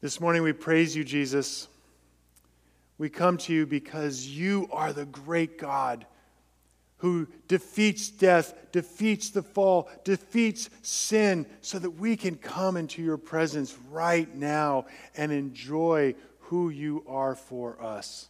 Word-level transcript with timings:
This 0.00 0.18
morning 0.18 0.42
we 0.42 0.54
praise 0.54 0.96
you, 0.96 1.04
Jesus. 1.04 1.68
We 2.96 3.10
come 3.10 3.36
to 3.38 3.52
you 3.52 3.66
because 3.66 4.26
you 4.26 4.66
are 4.72 4.94
the 4.94 5.04
great 5.04 5.58
God 5.58 6.06
who 6.98 7.28
defeats 7.48 8.08
death, 8.08 8.54
defeats 8.72 9.28
the 9.28 9.42
fall, 9.42 9.90
defeats 10.04 10.70
sin, 10.80 11.44
so 11.60 11.78
that 11.78 11.90
we 11.90 12.16
can 12.16 12.36
come 12.36 12.78
into 12.78 13.02
your 13.02 13.18
presence 13.18 13.76
right 13.90 14.34
now 14.34 14.86
and 15.16 15.32
enjoy 15.32 16.14
who 16.40 16.70
you 16.70 17.04
are 17.06 17.34
for 17.34 17.82
us. 17.82 18.28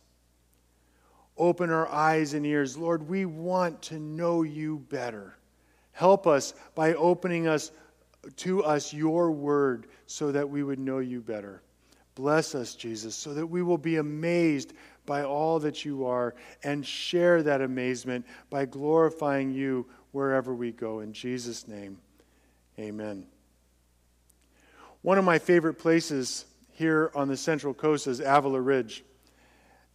Open 1.37 1.71
our 1.71 1.89
eyes 1.89 2.35
and 2.35 2.45
ears. 2.45 2.77
Lord, 2.77 3.09
we 3.09 3.27
want 3.27 3.83
to 3.83 3.99
know 4.01 4.43
you 4.43 4.85
better. 4.91 5.37
Help 5.93 6.27
us 6.27 6.53
by 6.75 6.95
opening 6.95 7.47
us 7.47 7.71
to 8.37 8.63
us 8.65 8.93
your 8.93 9.31
word 9.31 9.87
so 10.07 10.33
that 10.33 10.49
we 10.49 10.63
would 10.63 10.79
know 10.79 10.99
you 10.99 11.21
better. 11.21 11.63
Bless 12.15 12.55
us, 12.55 12.75
Jesus, 12.75 13.15
so 13.15 13.33
that 13.35 13.47
we 13.47 13.63
will 13.63 13.79
be 13.79 13.97
amazed 13.97 14.75
by 15.07 15.23
all 15.23 15.59
that 15.61 15.85
you 15.85 16.05
are 16.05 16.35
and 16.63 16.87
share 16.87 17.43
that 17.43 17.61
amazement 17.61 18.27
by 18.51 18.67
glorifying 18.67 19.51
you 19.51 19.87
wherever 20.13 20.55
we 20.55 20.73
go. 20.73 21.01
In 21.01 21.13
Jesus' 21.13 21.67
name, 21.67 21.99
amen. 22.79 23.27
One 25.03 25.19
of 25.19 25.25
my 25.25 25.39
favorite 25.39 25.75
places 25.75 26.45
here 26.73 27.11
on 27.15 27.29
the 27.29 27.37
Central 27.37 27.73
Coast 27.73 28.07
is 28.07 28.21
Avila 28.21 28.61
Ridge. 28.61 29.05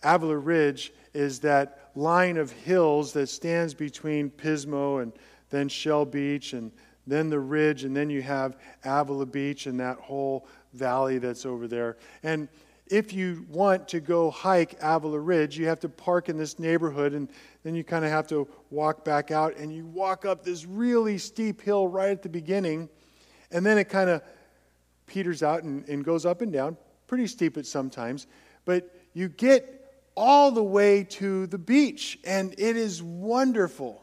Avila 0.01 0.37
Ridge 0.37 0.93
is 1.13 1.39
that 1.41 1.91
line 1.95 2.37
of 2.37 2.51
hills 2.51 3.13
that 3.13 3.27
stands 3.27 3.73
between 3.73 4.29
Pismo 4.29 5.01
and 5.01 5.13
then 5.49 5.69
Shell 5.69 6.05
Beach 6.05 6.53
and 6.53 6.71
then 7.07 7.29
the 7.29 7.39
ridge, 7.39 7.83
and 7.83 7.95
then 7.95 8.09
you 8.09 8.21
have 8.21 8.57
Avila 8.83 9.25
Beach 9.25 9.67
and 9.67 9.79
that 9.79 9.97
whole 9.97 10.47
valley 10.73 11.17
that's 11.17 11.45
over 11.45 11.67
there. 11.67 11.97
And 12.23 12.47
if 12.87 13.13
you 13.13 13.45
want 13.49 13.87
to 13.89 13.99
go 13.99 14.29
hike 14.29 14.75
Avila 14.81 15.19
Ridge, 15.19 15.57
you 15.57 15.67
have 15.67 15.79
to 15.79 15.89
park 15.89 16.29
in 16.29 16.37
this 16.37 16.59
neighborhood, 16.59 17.13
and 17.13 17.29
then 17.63 17.73
you 17.75 17.83
kind 17.83 18.05
of 18.05 18.11
have 18.11 18.27
to 18.27 18.47
walk 18.69 19.03
back 19.03 19.31
out, 19.31 19.55
and 19.57 19.73
you 19.73 19.85
walk 19.85 20.25
up 20.25 20.43
this 20.43 20.65
really 20.65 21.17
steep 21.17 21.61
hill 21.61 21.87
right 21.87 22.11
at 22.11 22.21
the 22.21 22.29
beginning, 22.29 22.89
and 23.51 23.65
then 23.65 23.77
it 23.77 23.89
kind 23.89 24.09
of 24.09 24.21
peters 25.07 25.43
out 25.43 25.63
and, 25.63 25.87
and 25.87 26.03
goes 26.03 26.25
up 26.25 26.41
and 26.41 26.51
down, 26.51 26.77
pretty 27.07 27.27
steep 27.27 27.57
at 27.57 27.65
sometimes. 27.65 28.27
But 28.65 28.95
you 29.13 29.29
get 29.29 29.71
all 30.15 30.51
the 30.51 30.63
way 30.63 31.03
to 31.03 31.47
the 31.47 31.57
beach, 31.57 32.19
and 32.23 32.53
it 32.57 32.77
is 32.77 33.01
wonderful. 33.01 34.01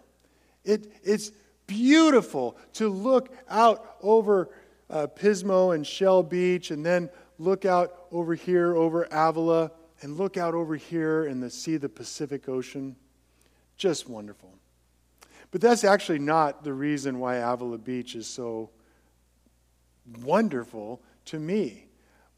It, 0.65 0.93
it's 1.03 1.33
beautiful 1.67 2.57
to 2.75 2.89
look 2.89 3.35
out 3.49 3.97
over 4.03 4.51
uh, 4.91 5.07
Pismo 5.07 5.75
and 5.75 5.87
Shell 5.87 6.25
Beach 6.25 6.71
and 6.71 6.85
then 6.85 7.09
look 7.39 7.65
out 7.65 8.07
over 8.13 8.35
here 8.35 8.77
over 8.77 9.09
Avila 9.11 9.71
and 10.03 10.17
look 10.17 10.37
out 10.37 10.55
over 10.55 10.77
here 10.77 11.27
and 11.27 11.43
the, 11.43 11.51
see 11.51 11.77
the 11.77 11.89
Pacific 11.89 12.49
Ocean. 12.49 12.97
Just 13.77 14.09
wonderful. 14.09 14.53
But 15.51 15.61
that's 15.61 15.85
actually 15.85 16.19
not 16.19 16.65
the 16.65 16.73
reason 16.73 17.19
why 17.19 17.37
Avila 17.37 17.79
Beach 17.79 18.15
is 18.15 18.27
so 18.27 18.71
wonderful 20.23 21.03
to 21.27 21.39
me. 21.39 21.87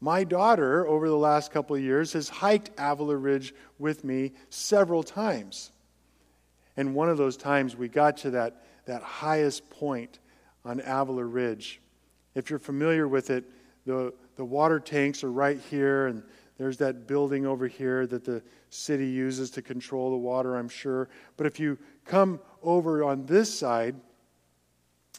My 0.01 0.23
daughter, 0.23 0.85
over 0.87 1.07
the 1.07 1.17
last 1.17 1.51
couple 1.51 1.75
of 1.75 1.81
years, 1.81 2.13
has 2.13 2.29
hiked 2.29 2.69
Avila 2.77 3.15
Ridge 3.15 3.55
with 3.79 4.03
me 4.03 4.33
several 4.49 5.01
times. 5.01 5.71
And 6.77 6.93
one 6.93 7.09
of 7.09 7.17
those 7.17 7.37
times 7.37 7.75
we 7.75 7.87
got 7.87 8.17
to 8.17 8.31
that 8.31 8.65
that 8.85 9.01
highest 9.01 9.69
point 9.69 10.19
on 10.63 10.81
Avila 10.81 11.23
Ridge. 11.23 11.81
If 12.33 12.49
you're 12.49 12.59
familiar 12.59 13.07
with 13.07 13.29
it, 13.29 13.45
the, 13.85 14.13
the 14.35 14.45
water 14.45 14.79
tanks 14.79 15.23
are 15.23 15.31
right 15.31 15.59
here, 15.69 16.07
and 16.07 16.23
there's 16.57 16.77
that 16.77 17.07
building 17.07 17.45
over 17.45 17.67
here 17.67 18.07
that 18.07 18.25
the 18.25 18.41
city 18.69 19.07
uses 19.07 19.49
to 19.51 19.61
control 19.61 20.11
the 20.11 20.17
water, 20.17 20.55
I'm 20.55 20.69
sure. 20.69 21.09
But 21.37 21.47
if 21.47 21.59
you 21.59 21.77
come 22.05 22.39
over 22.63 23.03
on 23.03 23.25
this 23.25 23.53
side, 23.53 23.95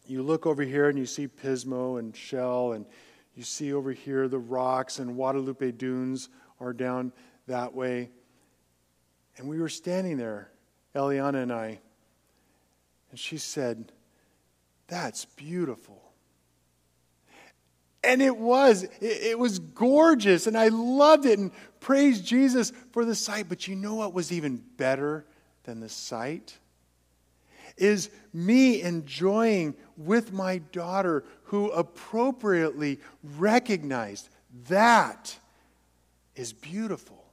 you 0.07 0.23
look 0.23 0.47
over 0.47 0.63
here 0.63 0.89
and 0.89 0.99
you 0.99 1.07
see 1.07 1.27
Pismo 1.27 1.99
and 1.99 2.15
Shell, 2.17 2.73
and 2.73 2.87
you 3.35 3.43
see 3.43 3.73
over 3.73 3.93
here 3.93 4.29
the 4.29 4.39
rocks, 4.39 4.99
and 4.99 5.15
Guadalupe 5.15 5.73
Dunes 5.73 6.29
are 6.61 6.73
down 6.73 7.13
that 7.47 7.75
way. 7.75 8.11
And 9.37 9.49
we 9.49 9.61
were 9.61 9.69
standing 9.69 10.17
there, 10.17 10.51
Eliana 10.95 11.43
and 11.43 11.53
I, 11.53 11.81
and 13.17 13.21
she 13.23 13.39
said, 13.39 13.93
That's 14.89 15.25
beautiful. 15.25 16.03
And 18.05 18.21
it 18.21 18.37
was. 18.37 18.83
It, 18.83 18.93
it, 19.01 19.39
was 19.39 19.59
gorgeous. 19.59 20.47
And 20.47 20.55
I 20.55 20.69
loved 20.69 21.25
it 21.25 21.39
and 21.39 21.51
praised 21.81 22.27
Jesus 22.27 22.75
for 22.93 23.07
the 23.07 23.15
sight. 23.15 23.47
But 23.49 23.67
you 23.67 23.75
know 23.75 23.95
what 23.95 24.13
was 24.13 24.33
even 24.33 24.63
better 24.77 25.25
than 25.65 25.81
the 25.81 25.89
sight? 25.89 26.59
Is 27.79 28.11
me 28.35 28.83
enjoying 28.83 29.77
with 29.97 30.35
my 30.35 30.59
daughter 30.59 31.25
who 31.45 31.71
appropriately 31.71 33.01
recognized 33.39 34.29
that 34.69 35.39
is 36.35 36.53
beautiful. 36.53 37.25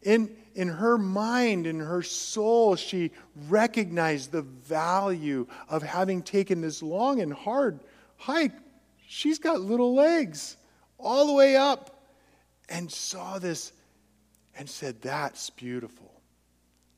In, 0.00 0.34
in 0.58 0.66
her 0.66 0.98
mind, 0.98 1.68
in 1.68 1.78
her 1.78 2.02
soul, 2.02 2.74
she 2.74 3.12
recognized 3.48 4.32
the 4.32 4.42
value 4.42 5.46
of 5.68 5.84
having 5.84 6.20
taken 6.20 6.60
this 6.60 6.82
long 6.82 7.20
and 7.20 7.32
hard 7.32 7.78
hike. 8.16 8.50
She's 9.06 9.38
got 9.38 9.60
little 9.60 9.94
legs 9.94 10.56
all 10.98 11.28
the 11.28 11.32
way 11.32 11.54
up 11.54 12.10
and 12.68 12.90
saw 12.90 13.38
this 13.38 13.72
and 14.58 14.68
said, 14.68 15.00
That's 15.00 15.48
beautiful. 15.50 16.10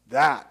That 0.09 0.51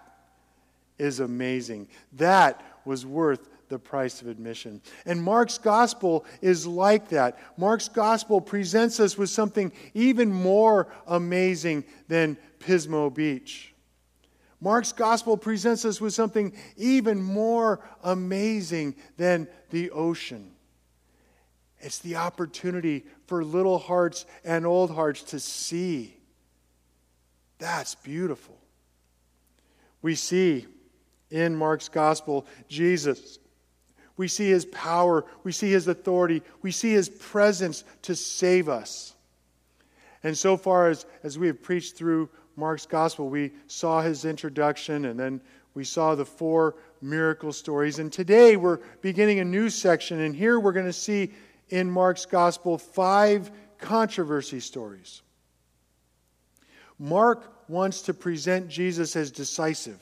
is 0.96 1.18
amazing. 1.18 1.88
That 2.12 2.62
was 2.84 3.04
worth 3.04 3.48
the 3.70 3.78
price 3.80 4.22
of 4.22 4.28
admission. 4.28 4.80
And 5.04 5.20
Mark's 5.20 5.58
gospel 5.58 6.24
is 6.42 6.64
like 6.64 7.08
that. 7.08 7.40
Mark's 7.56 7.88
gospel 7.88 8.40
presents 8.40 9.00
us 9.00 9.18
with 9.18 9.30
something 9.30 9.72
even 9.94 10.30
more 10.30 10.86
amazing 11.08 11.82
than 12.06 12.36
Pismo 12.60 13.12
Beach. 13.12 13.74
Mark's 14.60 14.92
gospel 14.92 15.36
presents 15.36 15.84
us 15.84 16.00
with 16.00 16.12
something 16.12 16.52
even 16.76 17.20
more 17.20 17.80
amazing 18.02 18.94
than 19.16 19.48
the 19.70 19.90
ocean. 19.90 20.52
It's 21.80 21.98
the 21.98 22.16
opportunity 22.16 23.04
for 23.26 23.42
little 23.42 23.78
hearts 23.78 24.26
and 24.44 24.66
old 24.66 24.90
hearts 24.90 25.22
to 25.24 25.40
see. 25.40 26.14
That's 27.58 27.94
beautiful. 27.94 28.58
We 30.02 30.14
see 30.14 30.66
in 31.30 31.56
Mark's 31.56 31.88
gospel 31.88 32.46
Jesus 32.68 33.38
we 34.20 34.28
see 34.28 34.50
his 34.50 34.66
power. 34.66 35.24
We 35.44 35.52
see 35.52 35.70
his 35.70 35.88
authority. 35.88 36.42
We 36.60 36.72
see 36.72 36.92
his 36.92 37.08
presence 37.08 37.84
to 38.02 38.14
save 38.14 38.68
us. 38.68 39.14
And 40.22 40.36
so 40.36 40.58
far 40.58 40.90
as, 40.90 41.06
as 41.22 41.38
we 41.38 41.46
have 41.46 41.62
preached 41.62 41.96
through 41.96 42.28
Mark's 42.60 42.86
gospel, 42.86 43.28
we 43.28 43.52
saw 43.66 44.02
his 44.02 44.24
introduction 44.24 45.06
and 45.06 45.18
then 45.18 45.40
we 45.74 45.82
saw 45.82 46.14
the 46.14 46.24
four 46.24 46.76
miracle 47.00 47.52
stories. 47.52 47.98
And 47.98 48.12
today 48.12 48.56
we're 48.56 48.80
beginning 49.00 49.40
a 49.40 49.44
new 49.44 49.70
section. 49.70 50.20
And 50.20 50.36
here 50.36 50.60
we're 50.60 50.72
going 50.72 50.86
to 50.86 50.92
see 50.92 51.32
in 51.70 51.90
Mark's 51.90 52.26
gospel 52.26 52.76
five 52.76 53.50
controversy 53.78 54.60
stories. 54.60 55.22
Mark 56.98 57.50
wants 57.68 58.02
to 58.02 58.14
present 58.14 58.68
Jesus 58.68 59.16
as 59.16 59.30
decisive. 59.30 59.98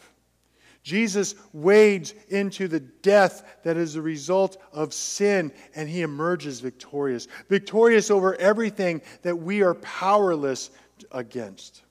Jesus 0.82 1.34
wades 1.52 2.14
into 2.28 2.66
the 2.66 2.80
death 2.80 3.58
that 3.62 3.76
is 3.76 3.94
a 3.94 4.02
result 4.02 4.56
of 4.72 4.94
sin, 4.94 5.52
and 5.74 5.88
he 5.88 6.00
emerges 6.00 6.60
victorious. 6.60 7.28
Victorious 7.48 8.10
over 8.10 8.34
everything 8.36 9.02
that 9.22 9.36
we 9.36 9.62
are 9.62 9.74
powerless 9.74 10.70
against. 11.12 11.82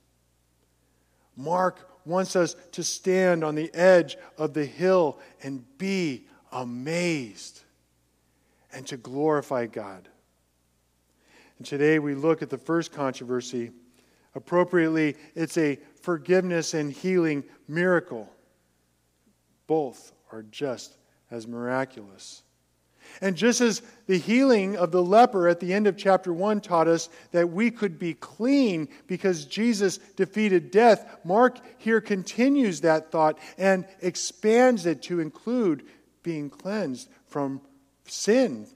Mark 1.38 1.90
wants 2.04 2.36
us 2.36 2.56
to 2.74 2.84
stand 2.84 3.44
on 3.44 3.56
the 3.56 3.74
edge 3.74 4.18
of 4.38 4.54
the 4.54 4.66
hill 4.66 5.20
and 5.44 5.64
be 5.78 6.26
amazed 6.52 7.62
and 8.74 8.86
to 8.88 8.98
glorify 8.98 9.68
God. 9.68 10.10
And 11.58 11.66
today 11.66 12.00
we 12.00 12.16
look 12.16 12.42
at 12.42 12.50
the 12.50 12.58
first 12.58 12.92
controversy. 12.92 13.72
Appropriately, 14.36 15.16
it's 15.36 15.58
a 15.58 15.80
forgiveness 16.02 16.74
and 16.74 16.92
healing 16.92 17.44
miracle. 17.68 18.30
Both 19.68 20.14
are 20.32 20.44
just 20.44 20.98
as 21.32 21.48
miraculous. 21.48 22.44
And 23.22 23.36
just 23.36 23.62
as 23.62 23.82
the 24.06 24.18
healing 24.18 24.76
of 24.78 24.92
the 24.92 25.04
leper 25.04 25.48
at 25.48 25.60
the 25.60 25.74
end 25.74 25.88
of 25.88 25.98
chapter 25.98 26.34
1 26.34 26.62
taught 26.62 26.88
us 26.88 27.10
that 27.32 27.50
we 27.50 27.72
could 27.72 27.98
be 28.00 28.14
clean 28.14 28.88
because 29.08 29.46
Jesus 29.46 29.98
defeated 29.98 30.72
death, 30.72 31.20
Mark 31.24 31.60
here 31.78 32.02
continues 32.02 32.82
that 32.82 33.12
thought 33.12 33.38
and 33.58 33.86
expands 34.02 34.86
it 34.86 35.02
to 35.04 35.20
include 35.20 35.84
being 36.24 36.50
cleansed 36.50 37.10
from 37.28 37.62
sin, 38.06 38.68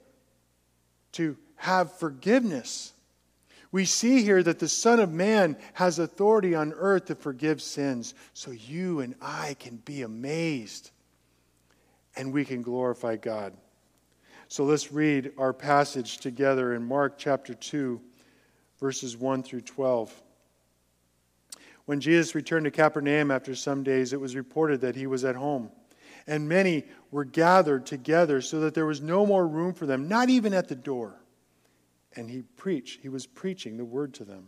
to 1.14 1.38
have 1.56 1.98
forgiveness 1.98 2.94
We 3.72 3.86
see 3.86 4.22
here 4.22 4.44
that 4.44 4.60
the 4.60 4.68
Son 4.68 5.00
of 5.00 5.12
Man 5.12 5.56
has 5.74 5.98
authority 5.98 6.54
on 6.56 6.74
earth 6.74 7.06
to 7.06 7.16
forgive 7.16 7.62
sins, 7.62 8.14
so 8.34 8.52
you 8.52 9.00
and 9.00 9.16
I 9.22 9.56
can 9.60 9.78
be 9.78 10.02
amazed 10.02 10.92
and 12.16 12.34
we 12.34 12.44
can 12.44 12.62
glorify 12.62 13.16
God. 13.16 13.54
So 14.52 14.66
let's 14.66 14.92
read 14.92 15.32
our 15.38 15.54
passage 15.54 16.18
together 16.18 16.74
in 16.74 16.84
Mark 16.84 17.18
chapter 17.18 17.54
2, 17.54 18.02
verses 18.82 19.16
1 19.16 19.44
through 19.44 19.62
12. 19.62 20.22
When 21.86 22.02
Jesus 22.02 22.36
returned 22.36 22.66
to 22.66 22.72
Capernaum 22.72 23.32
after 23.32 23.56
some 23.56 23.82
days, 23.82 24.12
it 24.12 24.20
was 24.20 24.36
reported 24.36 24.82
that 24.82 24.98
he 24.98 25.08
was 25.08 25.24
at 25.24 25.38
home. 25.38 25.70
And 26.28 26.50
many 26.50 26.84
were 27.12 27.24
gathered 27.24 27.86
together 27.86 28.42
so 28.42 28.60
that 28.60 28.74
there 28.74 28.86
was 28.86 29.00
no 29.00 29.26
more 29.26 29.48
room 29.48 29.74
for 29.74 29.86
them, 29.86 30.10
not 30.10 30.30
even 30.30 30.54
at 30.54 30.68
the 30.68 30.76
door 30.76 31.22
and 32.16 32.30
he 32.30 32.42
preached. 32.42 33.02
He 33.02 33.10
was 33.10 33.26
preaching 33.26 33.78
the 33.78 33.86
word 33.86 34.14
to 34.16 34.26
them. 34.26 34.48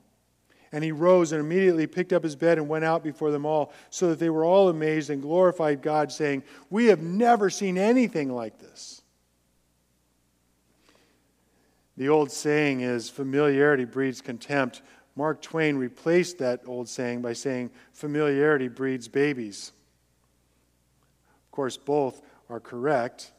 And 0.71 0.83
he 0.83 0.91
rose 0.91 1.31
and 1.31 1.41
immediately 1.41 1.85
picked 1.85 2.13
up 2.13 2.23
his 2.23 2.35
bed 2.35 2.57
and 2.57 2.69
went 2.69 2.85
out 2.85 3.03
before 3.03 3.31
them 3.31 3.45
all, 3.45 3.73
so 3.89 4.09
that 4.09 4.19
they 4.19 4.29
were 4.29 4.45
all 4.45 4.69
amazed 4.69 5.09
and 5.09 5.21
glorified 5.21 5.81
God, 5.81 6.11
saying, 6.11 6.43
We 6.69 6.85
have 6.85 7.01
never 7.01 7.49
seen 7.49 7.77
anything 7.77 8.33
like 8.33 8.59
this. 8.59 9.01
The 11.97 12.09
old 12.09 12.31
saying 12.31 12.81
is, 12.81 13.09
Familiarity 13.09 13.85
breeds 13.85 14.21
contempt. 14.21 14.81
Mark 15.15 15.41
Twain 15.41 15.75
replaced 15.75 16.37
that 16.37 16.61
old 16.65 16.87
saying 16.87 17.21
by 17.21 17.33
saying, 17.33 17.69
Familiarity 17.91 18.69
breeds 18.69 19.07
babies. 19.07 19.73
Of 21.47 21.51
course, 21.51 21.75
both 21.75 22.21
are 22.49 22.61
correct. 22.61 23.33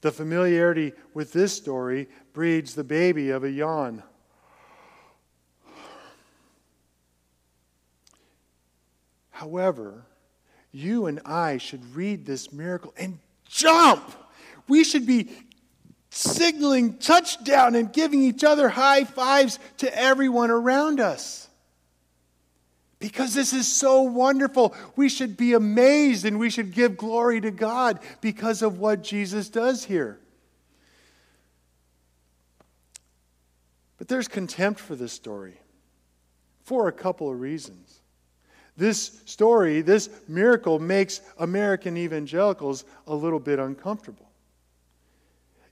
The 0.00 0.12
familiarity 0.12 0.92
with 1.12 1.32
this 1.32 1.52
story 1.52 2.08
breeds 2.32 2.74
the 2.74 2.84
baby 2.84 3.30
of 3.30 3.44
a 3.44 3.50
yawn. 3.50 4.02
However, 9.40 10.04
you 10.70 11.06
and 11.06 11.18
I 11.24 11.56
should 11.56 11.96
read 11.96 12.26
this 12.26 12.52
miracle 12.52 12.92
and 12.98 13.18
jump. 13.46 14.04
We 14.68 14.84
should 14.84 15.06
be 15.06 15.30
signaling 16.10 16.98
touchdown 16.98 17.74
and 17.74 17.90
giving 17.90 18.22
each 18.22 18.44
other 18.44 18.68
high 18.68 19.04
fives 19.04 19.58
to 19.78 19.98
everyone 19.98 20.50
around 20.50 21.00
us. 21.00 21.48
Because 22.98 23.32
this 23.32 23.54
is 23.54 23.66
so 23.66 24.02
wonderful. 24.02 24.74
We 24.94 25.08
should 25.08 25.38
be 25.38 25.54
amazed 25.54 26.26
and 26.26 26.38
we 26.38 26.50
should 26.50 26.74
give 26.74 26.98
glory 26.98 27.40
to 27.40 27.50
God 27.50 27.98
because 28.20 28.60
of 28.60 28.78
what 28.78 29.02
Jesus 29.02 29.48
does 29.48 29.84
here. 29.84 30.20
But 33.96 34.08
there's 34.08 34.28
contempt 34.28 34.80
for 34.80 34.94
this 34.94 35.14
story 35.14 35.54
for 36.62 36.88
a 36.88 36.92
couple 36.92 37.30
of 37.30 37.40
reasons. 37.40 37.99
This 38.76 39.20
story, 39.26 39.82
this 39.82 40.08
miracle, 40.28 40.78
makes 40.78 41.20
American 41.38 41.96
evangelicals 41.96 42.84
a 43.06 43.14
little 43.14 43.40
bit 43.40 43.58
uncomfortable. 43.58 44.30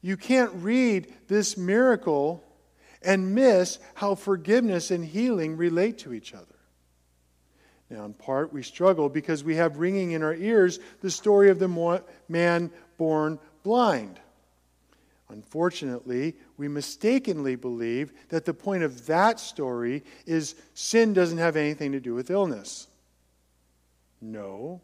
You 0.02 0.16
can't 0.16 0.52
read 0.56 1.12
this 1.26 1.56
miracle 1.56 2.44
and 3.02 3.34
miss 3.34 3.78
how 3.94 4.14
forgiveness 4.14 4.90
and 4.90 5.04
healing 5.04 5.56
relate 5.56 5.98
to 5.98 6.12
each 6.12 6.34
other. 6.34 6.44
Now, 7.90 8.04
in 8.04 8.12
part, 8.12 8.52
we 8.52 8.62
struggle 8.62 9.08
because 9.08 9.42
we 9.42 9.56
have 9.56 9.78
ringing 9.78 10.12
in 10.12 10.22
our 10.22 10.34
ears 10.34 10.78
the 11.00 11.10
story 11.10 11.48
of 11.48 11.58
the 11.58 12.02
man 12.28 12.70
born 12.98 13.38
blind. 13.62 14.20
Unfortunately, 15.30 16.34
we 16.58 16.69
mistakenly 16.69 17.55
believe 17.55 18.12
that 18.28 18.44
the 18.44 18.52
point 18.52 18.82
of 18.82 19.06
that 19.06 19.40
story 19.40 20.02
is 20.26 20.56
sin 20.75 21.14
doesn't 21.14 21.38
have 21.38 21.56
anything 21.56 21.93
to 21.93 22.00
do 22.00 22.14
with 22.14 22.31
illness. 22.31 22.88
No. 24.20 24.81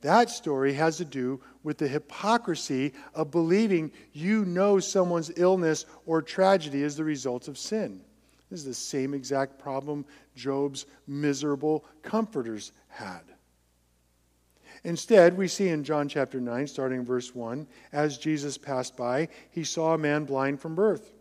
That 0.00 0.30
story 0.30 0.72
has 0.72 0.96
to 0.96 1.04
do 1.04 1.40
with 1.62 1.76
the 1.76 1.86
hypocrisy 1.86 2.94
of 3.14 3.30
believing 3.30 3.92
you 4.14 4.46
know 4.46 4.80
someone's 4.80 5.30
illness 5.36 5.84
or 6.06 6.22
tragedy 6.22 6.82
is 6.82 6.96
the 6.96 7.04
result 7.04 7.48
of 7.48 7.58
sin. 7.58 8.00
This 8.50 8.60
is 8.60 8.66
the 8.66 8.74
same 8.74 9.12
exact 9.12 9.58
problem 9.58 10.06
Job's 10.34 10.86
miserable 11.06 11.84
comforters 12.02 12.72
had. 12.88 13.20
Instead, 14.84 15.36
we 15.36 15.46
see 15.46 15.68
in 15.68 15.84
John 15.84 16.08
chapter 16.08 16.40
9, 16.40 16.66
starting 16.66 17.04
verse 17.04 17.34
1, 17.34 17.66
as 17.92 18.18
Jesus 18.18 18.56
passed 18.56 18.96
by, 18.96 19.28
he 19.50 19.64
saw 19.64 19.94
a 19.94 19.98
man 19.98 20.24
blind 20.24 20.60
from 20.60 20.74
birth. 20.74 21.12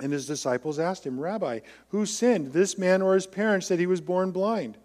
And 0.00 0.12
his 0.12 0.26
disciples 0.26 0.78
asked 0.78 1.06
him, 1.06 1.18
Rabbi, 1.20 1.60
who 1.88 2.06
sinned, 2.06 2.52
this 2.52 2.78
man 2.78 3.02
or 3.02 3.14
his 3.14 3.26
parents, 3.26 3.68
that 3.68 3.78
he 3.78 3.86
was 3.86 4.00
born 4.00 4.30
blind? 4.30 4.76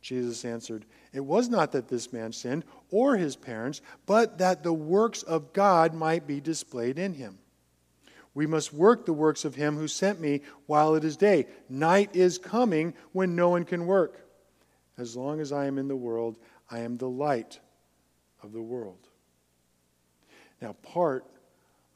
Jesus 0.00 0.44
answered, 0.44 0.84
It 1.12 1.20
was 1.20 1.48
not 1.48 1.72
that 1.72 1.88
this 1.88 2.12
man 2.12 2.32
sinned 2.32 2.64
or 2.90 3.16
his 3.16 3.36
parents, 3.36 3.80
but 4.04 4.38
that 4.38 4.62
the 4.62 4.72
works 4.72 5.22
of 5.22 5.52
God 5.52 5.94
might 5.94 6.26
be 6.26 6.40
displayed 6.40 6.98
in 6.98 7.14
him. 7.14 7.38
We 8.34 8.46
must 8.46 8.72
work 8.72 9.06
the 9.06 9.12
works 9.12 9.44
of 9.44 9.54
him 9.54 9.76
who 9.76 9.86
sent 9.86 10.20
me 10.20 10.42
while 10.66 10.94
it 10.94 11.04
is 11.04 11.16
day. 11.16 11.46
Night 11.68 12.16
is 12.16 12.38
coming 12.38 12.94
when 13.12 13.36
no 13.36 13.50
one 13.50 13.64
can 13.64 13.86
work. 13.86 14.26
As 14.98 15.16
long 15.16 15.40
as 15.40 15.52
I 15.52 15.66
am 15.66 15.78
in 15.78 15.88
the 15.88 15.96
world, 15.96 16.38
I 16.72 16.80
am 16.80 16.96
the 16.96 17.08
light 17.08 17.60
of 18.42 18.52
the 18.52 18.62
world. 18.62 19.08
Now, 20.62 20.72
part 20.72 21.26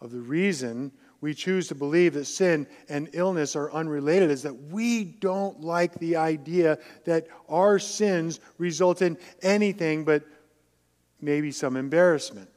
of 0.03 0.13
the 0.13 0.21
reason 0.21 0.93
we 1.23 1.33
choose 1.33 1.69
to 1.69 1.75
believe 1.75 2.13
that 2.13 2.27
sin 2.27 2.67
and 2.91 3.09
illness 3.15 3.57
are 3.57 3.73
unrelated 3.73 4.31
is 4.31 4.43
that 4.43 4.55
we 4.55 5.03
don't 5.03 5.63
like 5.63 5.95
the 5.95 6.17
idea 6.17 6.79
that 7.07 7.27
our 7.49 7.79
sins 7.79 8.39
result 8.59 9.01
in 9.01 9.17
anything 9.41 10.05
but 10.05 10.25
maybe 11.23 11.51
some 11.51 11.77
embarrassment. 11.77 12.51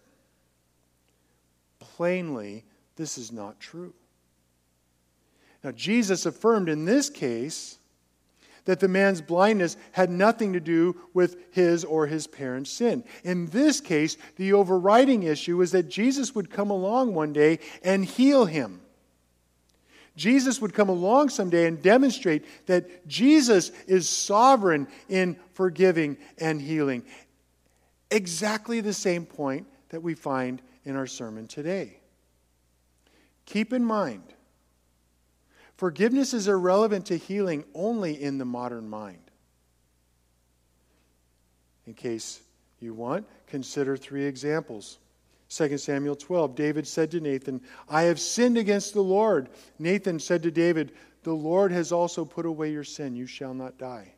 Plainly, 1.79 2.65
this 2.97 3.17
is 3.17 3.31
not 3.31 3.61
true. 3.61 3.93
Now, 5.63 5.71
Jesus 5.71 6.25
affirmed 6.25 6.67
in 6.67 6.83
this 6.83 7.09
case 7.09 7.78
that 8.65 8.79
the 8.79 8.87
man's 8.87 9.21
blindness 9.21 9.77
had 9.91 10.09
nothing 10.09 10.53
to 10.53 10.59
do 10.59 10.95
with 11.13 11.37
his 11.51 11.83
or 11.83 12.07
his 12.07 12.27
parents' 12.27 12.71
sin. 12.71 13.03
In 13.23 13.47
this 13.47 13.81
case, 13.81 14.17
the 14.35 14.53
overriding 14.53 15.23
issue 15.23 15.61
is 15.61 15.71
that 15.71 15.89
Jesus 15.89 16.35
would 16.35 16.49
come 16.49 16.69
along 16.69 17.13
one 17.13 17.33
day 17.33 17.59
and 17.83 18.05
heal 18.05 18.45
him. 18.45 18.81
Jesus 20.15 20.59
would 20.61 20.73
come 20.73 20.89
along 20.89 21.29
someday 21.29 21.65
and 21.65 21.81
demonstrate 21.81 22.45
that 22.65 23.07
Jesus 23.07 23.71
is 23.87 24.09
sovereign 24.09 24.87
in 25.07 25.37
forgiving 25.53 26.17
and 26.37 26.61
healing. 26.61 27.03
Exactly 28.11 28.81
the 28.81 28.93
same 28.93 29.25
point 29.25 29.65
that 29.89 30.03
we 30.03 30.15
find 30.15 30.61
in 30.83 30.95
our 30.95 31.07
sermon 31.07 31.47
today. 31.47 31.99
Keep 33.45 33.73
in 33.73 33.83
mind, 33.85 34.23
Forgiveness 35.79 36.33
is 36.33 36.49
irrelevant 36.49 37.05
to 37.05 37.15
healing 37.15 37.63
only 37.73 38.21
in 38.21 38.37
the 38.37 38.43
modern 38.43 38.89
mind. 38.89 39.31
In 41.87 41.93
case 41.93 42.41
you 42.81 42.93
want, 42.93 43.25
consider 43.47 43.95
three 43.95 44.25
examples. 44.25 44.99
2 45.47 45.77
Samuel 45.77 46.17
12, 46.17 46.53
David 46.53 46.85
said 46.85 47.09
to 47.11 47.21
Nathan, 47.21 47.61
I 47.87 48.01
have 48.01 48.19
sinned 48.19 48.57
against 48.57 48.93
the 48.93 49.01
Lord. 49.01 49.47
Nathan 49.79 50.19
said 50.19 50.43
to 50.43 50.51
David, 50.51 50.91
The 51.23 51.31
Lord 51.31 51.71
has 51.71 51.93
also 51.93 52.25
put 52.25 52.45
away 52.45 52.73
your 52.73 52.83
sin. 52.83 53.15
You 53.15 53.25
shall 53.25 53.53
not 53.53 53.77
die. 53.77 54.15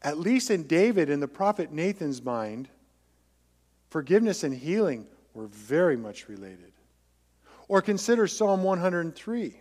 At 0.00 0.18
least 0.18 0.50
in 0.50 0.66
David 0.66 1.10
and 1.10 1.22
the 1.22 1.28
prophet 1.28 1.70
Nathan's 1.70 2.24
mind, 2.24 2.70
forgiveness 3.90 4.42
and 4.42 4.54
healing 4.54 5.06
were 5.34 5.48
very 5.48 5.98
much 5.98 6.30
related. 6.30 6.72
Or 7.68 7.82
consider 7.82 8.26
Psalm 8.26 8.62
103. 8.62 9.60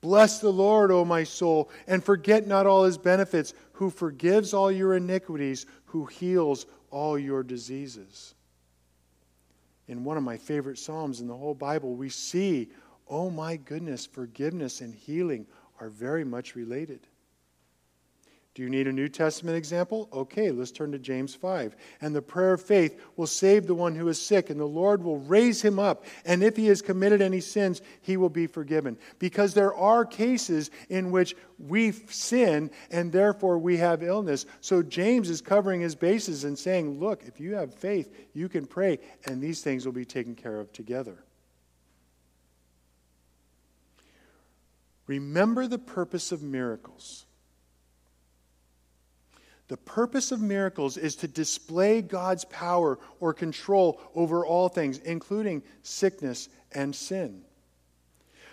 Bless 0.00 0.38
the 0.38 0.52
Lord, 0.52 0.90
O 0.92 1.04
my 1.04 1.24
soul, 1.24 1.70
and 1.86 2.02
forget 2.02 2.46
not 2.46 2.66
all 2.66 2.84
his 2.84 2.98
benefits, 2.98 3.54
who 3.72 3.90
forgives 3.90 4.54
all 4.54 4.70
your 4.70 4.94
iniquities, 4.94 5.66
who 5.86 6.06
heals 6.06 6.66
all 6.90 7.18
your 7.18 7.42
diseases. 7.42 8.34
In 9.88 10.04
one 10.04 10.16
of 10.16 10.22
my 10.22 10.36
favorite 10.36 10.78
Psalms 10.78 11.20
in 11.20 11.26
the 11.26 11.36
whole 11.36 11.54
Bible, 11.54 11.94
we 11.94 12.08
see, 12.08 12.68
oh 13.08 13.30
my 13.30 13.56
goodness, 13.56 14.06
forgiveness 14.06 14.80
and 14.80 14.94
healing 14.94 15.46
are 15.80 15.88
very 15.88 16.24
much 16.24 16.54
related. 16.54 17.00
Do 18.58 18.64
you 18.64 18.70
need 18.70 18.88
a 18.88 18.92
New 18.92 19.08
Testament 19.08 19.56
example? 19.56 20.08
Okay, 20.12 20.50
let's 20.50 20.72
turn 20.72 20.90
to 20.90 20.98
James 20.98 21.32
5. 21.32 21.76
And 22.00 22.12
the 22.12 22.20
prayer 22.20 22.54
of 22.54 22.60
faith 22.60 23.00
will 23.14 23.28
save 23.28 23.68
the 23.68 23.74
one 23.76 23.94
who 23.94 24.08
is 24.08 24.20
sick, 24.20 24.50
and 24.50 24.58
the 24.58 24.64
Lord 24.64 25.00
will 25.00 25.20
raise 25.20 25.62
him 25.62 25.78
up. 25.78 26.04
And 26.24 26.42
if 26.42 26.56
he 26.56 26.66
has 26.66 26.82
committed 26.82 27.22
any 27.22 27.38
sins, 27.38 27.82
he 28.02 28.16
will 28.16 28.30
be 28.30 28.48
forgiven. 28.48 28.98
Because 29.20 29.54
there 29.54 29.72
are 29.74 30.04
cases 30.04 30.72
in 30.88 31.12
which 31.12 31.36
we 31.60 31.92
sin 31.92 32.72
and 32.90 33.12
therefore 33.12 33.60
we 33.60 33.76
have 33.76 34.02
illness. 34.02 34.44
So 34.60 34.82
James 34.82 35.30
is 35.30 35.40
covering 35.40 35.80
his 35.80 35.94
bases 35.94 36.42
and 36.42 36.58
saying, 36.58 36.98
look, 36.98 37.22
if 37.28 37.38
you 37.38 37.54
have 37.54 37.72
faith, 37.72 38.12
you 38.34 38.48
can 38.48 38.66
pray, 38.66 38.98
and 39.24 39.40
these 39.40 39.62
things 39.62 39.86
will 39.86 39.92
be 39.92 40.04
taken 40.04 40.34
care 40.34 40.58
of 40.58 40.72
together. 40.72 41.22
Remember 45.06 45.68
the 45.68 45.78
purpose 45.78 46.32
of 46.32 46.42
miracles. 46.42 47.24
The 49.68 49.76
purpose 49.76 50.32
of 50.32 50.40
miracles 50.40 50.96
is 50.96 51.16
to 51.16 51.28
display 51.28 52.00
God's 52.00 52.44
power 52.46 52.98
or 53.20 53.34
control 53.34 54.00
over 54.14 54.44
all 54.44 54.70
things, 54.70 54.98
including 54.98 55.62
sickness 55.82 56.48
and 56.72 56.96
sin. 56.96 57.42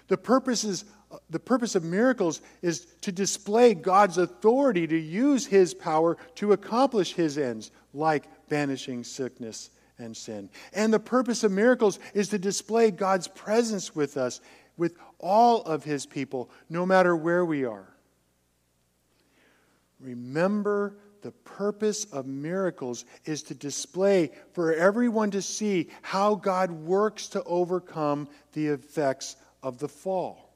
The 0.07 0.17
purpose, 0.17 0.65
is, 0.65 0.84
the 1.29 1.39
purpose 1.39 1.75
of 1.75 1.84
miracles 1.84 2.41
is 2.62 2.86
to 3.01 3.13
display 3.13 3.74
God's 3.74 4.17
authority 4.17 4.86
to 4.88 4.98
use 4.98 5.45
his 5.45 5.74
power 5.74 6.17
to 6.36 6.51
accomplish 6.51 7.13
his 7.13 7.38
ends, 7.38 7.72
like 7.93 8.27
banishing 8.50 9.05
sickness 9.05 9.72
and 9.98 10.15
sin. 10.15 10.50
And 10.74 10.93
the 10.93 11.00
purpose 11.00 11.45
of 11.45 11.51
miracles 11.51 11.98
is 12.13 12.27
to 12.29 12.38
display 12.38 12.91
God's 12.91 13.29
presence 13.29 13.95
with 13.95 14.17
us, 14.17 14.41
with 14.75 14.98
all 15.19 15.62
of 15.62 15.86
his 15.86 16.05
people, 16.05 16.50
no 16.69 16.86
matter 16.86 17.15
where 17.15 17.45
we 17.45 17.63
are. 17.63 17.88
Remember 20.01 20.98
the 21.25 21.32
purpose 21.32 22.05
of 22.05 22.27
miracles 22.27 23.03
is 23.25 23.41
to 23.41 23.55
display 23.55 24.29
for 24.53 24.72
everyone 24.72 25.32
to 25.32 25.41
see 25.41 25.89
how 26.03 26.36
God 26.36 26.70
works 26.70 27.29
to 27.29 27.44
overcome 27.46 28.29
the 28.53 28.67
effects 28.67 29.36
of 29.63 29.79
the 29.79 29.88
fall. 29.88 30.53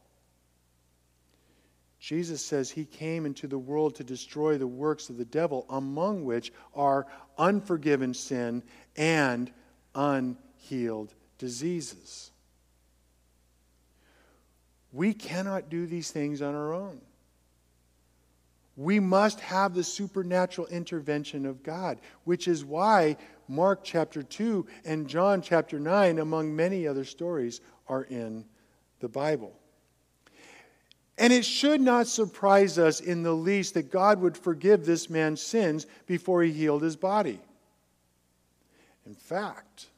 Jesus 1.99 2.45
says 2.45 2.69
he 2.69 2.85
came 2.85 3.25
into 3.25 3.47
the 3.47 3.57
world 3.57 3.95
to 3.95 4.03
destroy 4.03 4.59
the 4.59 4.67
works 4.67 5.09
of 5.09 5.17
the 5.17 5.25
devil, 5.25 5.65
among 5.71 6.23
which 6.23 6.53
are 6.75 7.07
unforgiven 7.39 8.13
sin 8.13 8.61
and 8.95 9.51
unhealed 9.95 11.15
diseases. 11.39 12.29
We 14.93 15.15
cannot 15.15 15.71
do 15.71 15.87
these 15.87 16.11
things 16.11 16.43
on 16.43 16.53
our 16.53 16.75
own. 16.75 17.01
We 18.79 19.01
must 19.01 19.41
have 19.41 19.73
the 19.73 19.83
supernatural 19.83 20.67
intervention 20.67 21.45
of 21.45 21.63
God, 21.63 21.99
which 22.23 22.47
is 22.47 22.63
why 22.63 23.17
Mark 23.49 23.81
chapter 23.83 24.23
2 24.23 24.65
and 24.85 25.05
John 25.05 25.41
chapter 25.41 25.81
9, 25.81 26.17
among 26.19 26.55
many 26.55 26.87
other 26.87 27.03
stories, 27.03 27.59
are 27.89 28.03
in 28.03 28.45
the 29.01 29.09
Bible. 29.09 29.53
And 31.17 31.33
it 31.33 31.43
should 31.43 31.81
not 31.81 32.07
surprise 32.07 32.79
us 32.79 33.01
in 33.01 33.21
the 33.21 33.33
least 33.33 33.73
that 33.73 33.91
God 33.91 34.21
would 34.21 34.37
forgive 34.37 34.85
this 34.85 35.09
man's 35.09 35.41
sins 35.41 35.85
before 36.07 36.41
he 36.41 36.53
healed 36.53 36.81
his 36.81 36.95
body. 36.95 37.41
In 39.05 39.13
fact, 39.13 39.89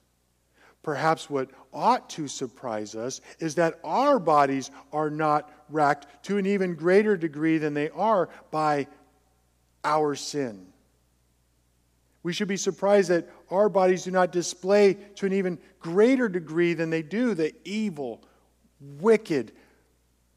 Perhaps 0.83 1.29
what 1.29 1.49
ought 1.73 2.09
to 2.11 2.27
surprise 2.27 2.95
us 2.95 3.21
is 3.39 3.55
that 3.55 3.79
our 3.83 4.19
bodies 4.19 4.71
are 4.91 5.09
not 5.09 5.60
racked 5.71 6.25
to 6.25 6.37
an 6.37 6.45
even 6.45 6.75
greater 6.75 7.17
degree 7.17 7.57
than 7.57 7.73
they 7.73 7.89
are 7.89 8.29
by 8.51 8.87
our 9.83 10.15
sin. 10.15 10.67
We 12.23 12.33
should 12.33 12.47
be 12.47 12.57
surprised 12.57 13.09
that 13.09 13.27
our 13.49 13.67
bodies 13.67 14.03
do 14.03 14.11
not 14.11 14.31
display 14.31 14.93
to 15.15 15.25
an 15.25 15.33
even 15.33 15.57
greater 15.79 16.29
degree 16.29 16.73
than 16.73 16.89
they 16.89 17.01
do 17.01 17.33
the 17.33 17.53
evil, 17.65 18.21
wicked, 18.79 19.51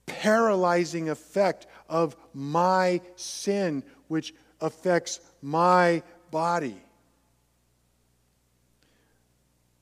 paralyzing 0.06 1.10
effect 1.10 1.66
of 1.88 2.16
my 2.32 3.00
sin, 3.16 3.82
which 4.08 4.34
affects 4.60 5.20
my 5.42 6.02
body. 6.30 6.80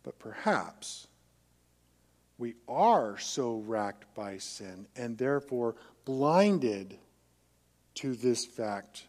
But 0.02 0.18
perhaps 0.18 1.06
we 2.42 2.54
are 2.66 3.16
so 3.18 3.62
racked 3.68 4.12
by 4.16 4.36
sin 4.36 4.88
and 4.96 5.16
therefore 5.16 5.76
blinded 6.04 6.98
to 7.94 8.16
this 8.16 8.44
fact 8.44 9.04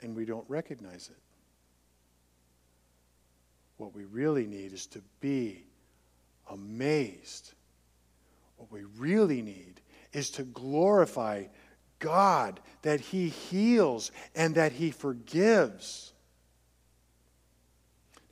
and 0.00 0.16
we 0.16 0.24
don't 0.24 0.44
recognize 0.48 1.08
it. 1.08 1.22
What 3.76 3.94
we 3.94 4.02
really 4.06 4.44
need 4.48 4.72
is 4.72 4.86
to 4.88 5.02
be 5.20 5.66
amazed. 6.50 7.52
What 8.56 8.72
we 8.72 8.82
really 8.96 9.40
need 9.40 9.80
is 10.12 10.30
to 10.30 10.42
glorify 10.42 11.44
God 12.00 12.58
that 12.82 12.98
He 12.98 13.28
heals 13.28 14.10
and 14.34 14.56
that 14.56 14.72
He 14.72 14.90
forgives. 14.90 16.12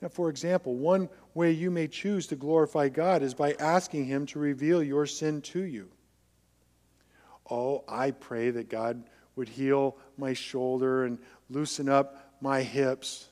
Now, 0.01 0.09
for 0.09 0.29
example, 0.29 0.75
one 0.75 1.07
way 1.37 1.51
you 1.51 1.69
may 1.71 1.87
choose 1.87 2.27
to 2.27 2.35
glorify 2.35 2.89
God 2.89 3.21
is 3.21 3.35
by 3.35 3.53
asking 3.53 4.05
Him 4.05 4.25
to 4.27 4.39
reveal 4.39 4.83
your 4.83 5.05
sin 5.05 5.41
to 5.43 5.61
you. 5.61 5.89
Oh, 7.49 7.85
I 7.87 8.11
pray 8.11 8.49
that 8.49 8.69
God 8.69 9.03
would 9.35 9.47
heal 9.47 9.95
my 10.17 10.33
shoulder 10.33 11.05
and 11.05 11.19
loosen 11.49 11.87
up 11.87 12.33
my 12.41 12.63
hips. 12.63 13.29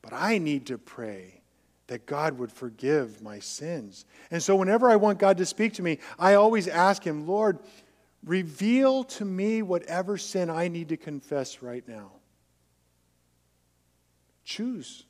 But 0.00 0.12
I 0.12 0.38
need 0.38 0.66
to 0.66 0.78
pray 0.78 1.42
that 1.88 2.06
God 2.06 2.38
would 2.38 2.52
forgive 2.52 3.20
my 3.20 3.40
sins. 3.40 4.04
And 4.30 4.42
so, 4.42 4.54
whenever 4.54 4.88
I 4.88 4.96
want 4.96 5.18
God 5.18 5.38
to 5.38 5.46
speak 5.46 5.74
to 5.74 5.82
me, 5.82 5.98
I 6.18 6.34
always 6.34 6.68
ask 6.68 7.02
Him, 7.02 7.26
Lord, 7.26 7.58
reveal 8.24 9.02
to 9.04 9.24
me 9.24 9.62
whatever 9.62 10.16
sin 10.16 10.48
I 10.48 10.68
need 10.68 10.90
to 10.90 10.96
confess 10.96 11.60
right 11.60 11.86
now. 11.86 12.12
Choose 14.44 15.04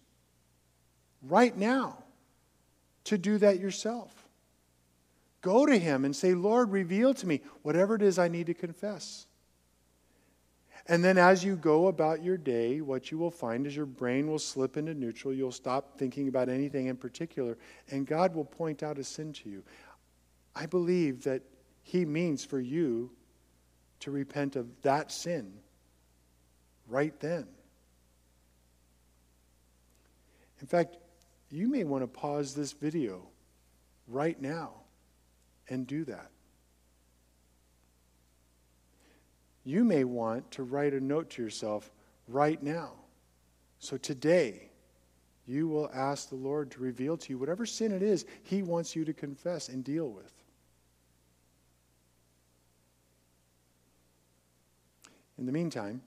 right 1.22 1.56
now 1.56 1.98
to 3.04 3.18
do 3.18 3.38
that 3.38 3.60
yourself. 3.60 4.12
Go 5.40 5.64
to 5.66 5.78
Him 5.78 6.04
and 6.04 6.14
say, 6.14 6.34
Lord, 6.34 6.72
reveal 6.72 7.14
to 7.14 7.26
me 7.26 7.40
whatever 7.62 7.94
it 7.94 8.02
is 8.02 8.18
I 8.18 8.28
need 8.28 8.46
to 8.46 8.54
confess. 8.54 9.26
And 10.88 11.04
then 11.04 11.18
as 11.18 11.44
you 11.44 11.56
go 11.56 11.88
about 11.88 12.22
your 12.22 12.36
day, 12.36 12.80
what 12.80 13.10
you 13.10 13.18
will 13.18 13.30
find 13.30 13.66
is 13.66 13.74
your 13.74 13.86
brain 13.86 14.28
will 14.28 14.38
slip 14.38 14.76
into 14.76 14.94
neutral. 14.94 15.34
You'll 15.34 15.50
stop 15.50 15.98
thinking 15.98 16.28
about 16.28 16.48
anything 16.48 16.86
in 16.86 16.96
particular, 16.96 17.58
and 17.90 18.06
God 18.06 18.34
will 18.34 18.44
point 18.44 18.82
out 18.82 18.98
a 18.98 19.04
sin 19.04 19.32
to 19.34 19.48
you. 19.48 19.64
I 20.54 20.66
believe 20.66 21.24
that 21.24 21.42
He 21.82 22.04
means 22.04 22.44
for 22.44 22.60
you 22.60 23.10
to 24.00 24.10
repent 24.10 24.56
of 24.56 24.68
that 24.82 25.10
sin 25.10 25.52
right 26.88 27.18
then. 27.20 27.46
In 30.60 30.66
fact, 30.66 30.96
you 31.50 31.68
may 31.68 31.84
want 31.84 32.02
to 32.02 32.08
pause 32.08 32.54
this 32.54 32.72
video 32.72 33.22
right 34.08 34.40
now 34.40 34.70
and 35.68 35.86
do 35.86 36.04
that. 36.04 36.30
You 39.64 39.84
may 39.84 40.04
want 40.04 40.50
to 40.52 40.62
write 40.62 40.94
a 40.94 41.00
note 41.00 41.30
to 41.30 41.42
yourself 41.42 41.90
right 42.28 42.62
now. 42.62 42.92
So 43.78 43.96
today, 43.96 44.70
you 45.46 45.68
will 45.68 45.90
ask 45.92 46.28
the 46.28 46.36
Lord 46.36 46.70
to 46.72 46.80
reveal 46.80 47.16
to 47.16 47.30
you 47.30 47.38
whatever 47.38 47.66
sin 47.66 47.92
it 47.92 48.02
is 48.02 48.26
He 48.42 48.62
wants 48.62 48.96
you 48.96 49.04
to 49.04 49.12
confess 49.12 49.68
and 49.68 49.84
deal 49.84 50.08
with. 50.08 50.32
In 55.38 55.46
the 55.46 55.52
meantime, 55.52 56.02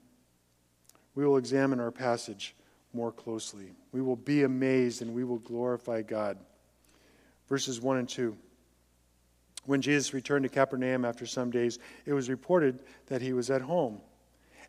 we 1.14 1.24
will 1.24 1.36
examine 1.36 1.80
our 1.80 1.90
passage 1.90 2.54
more 2.92 3.12
closely. 3.12 3.72
We 3.92 4.00
will 4.00 4.16
be 4.16 4.42
amazed 4.42 5.02
and 5.02 5.14
we 5.14 5.24
will 5.24 5.38
glorify 5.38 6.02
God. 6.02 6.38
Verses 7.48 7.80
1 7.80 7.98
and 7.98 8.08
2. 8.08 8.36
When 9.66 9.82
Jesus 9.82 10.14
returned 10.14 10.44
to 10.44 10.48
Capernaum 10.48 11.04
after 11.04 11.26
some 11.26 11.50
days, 11.50 11.78
it 12.06 12.12
was 12.12 12.30
reported 12.30 12.78
that 13.06 13.22
he 13.22 13.32
was 13.32 13.50
at 13.50 13.62
home. 13.62 14.00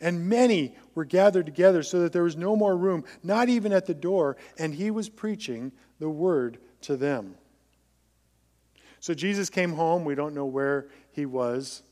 And 0.02 0.28
many 0.28 0.76
were 0.96 1.06
gathered 1.06 1.46
together 1.46 1.84
so 1.84 2.00
that 2.00 2.12
there 2.12 2.24
was 2.24 2.36
no 2.36 2.56
more 2.56 2.76
room, 2.76 3.04
not 3.24 3.50
even 3.50 3.72
at 3.72 3.86
the 3.86 3.94
door, 3.94 4.36
and 4.58 4.74
he 4.74 4.90
was 4.90 5.10
preaching 5.10 5.72
the 6.00 6.10
word 6.10 6.58
to 6.82 6.98
them. 6.98 7.36
So 9.00 9.14
Jesus 9.14 9.50
came 9.50 9.74
home. 9.74 10.06
We 10.06 10.16
don't 10.16 10.34
know 10.34 10.46
where 10.46 10.88
he 11.12 11.26
was. 11.26 11.84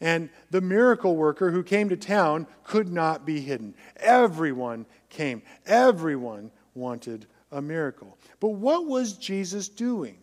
And 0.00 0.30
the 0.50 0.60
miracle 0.60 1.16
worker 1.16 1.50
who 1.50 1.62
came 1.62 1.88
to 1.88 1.96
town 1.96 2.46
could 2.62 2.88
not 2.88 3.26
be 3.26 3.40
hidden. 3.40 3.74
Everyone 3.96 4.86
came, 5.08 5.42
everyone 5.66 6.50
wanted 6.74 7.26
a 7.50 7.60
miracle. 7.60 8.16
But 8.40 8.50
what 8.50 8.86
was 8.86 9.14
Jesus 9.14 9.68
doing? 9.68 10.18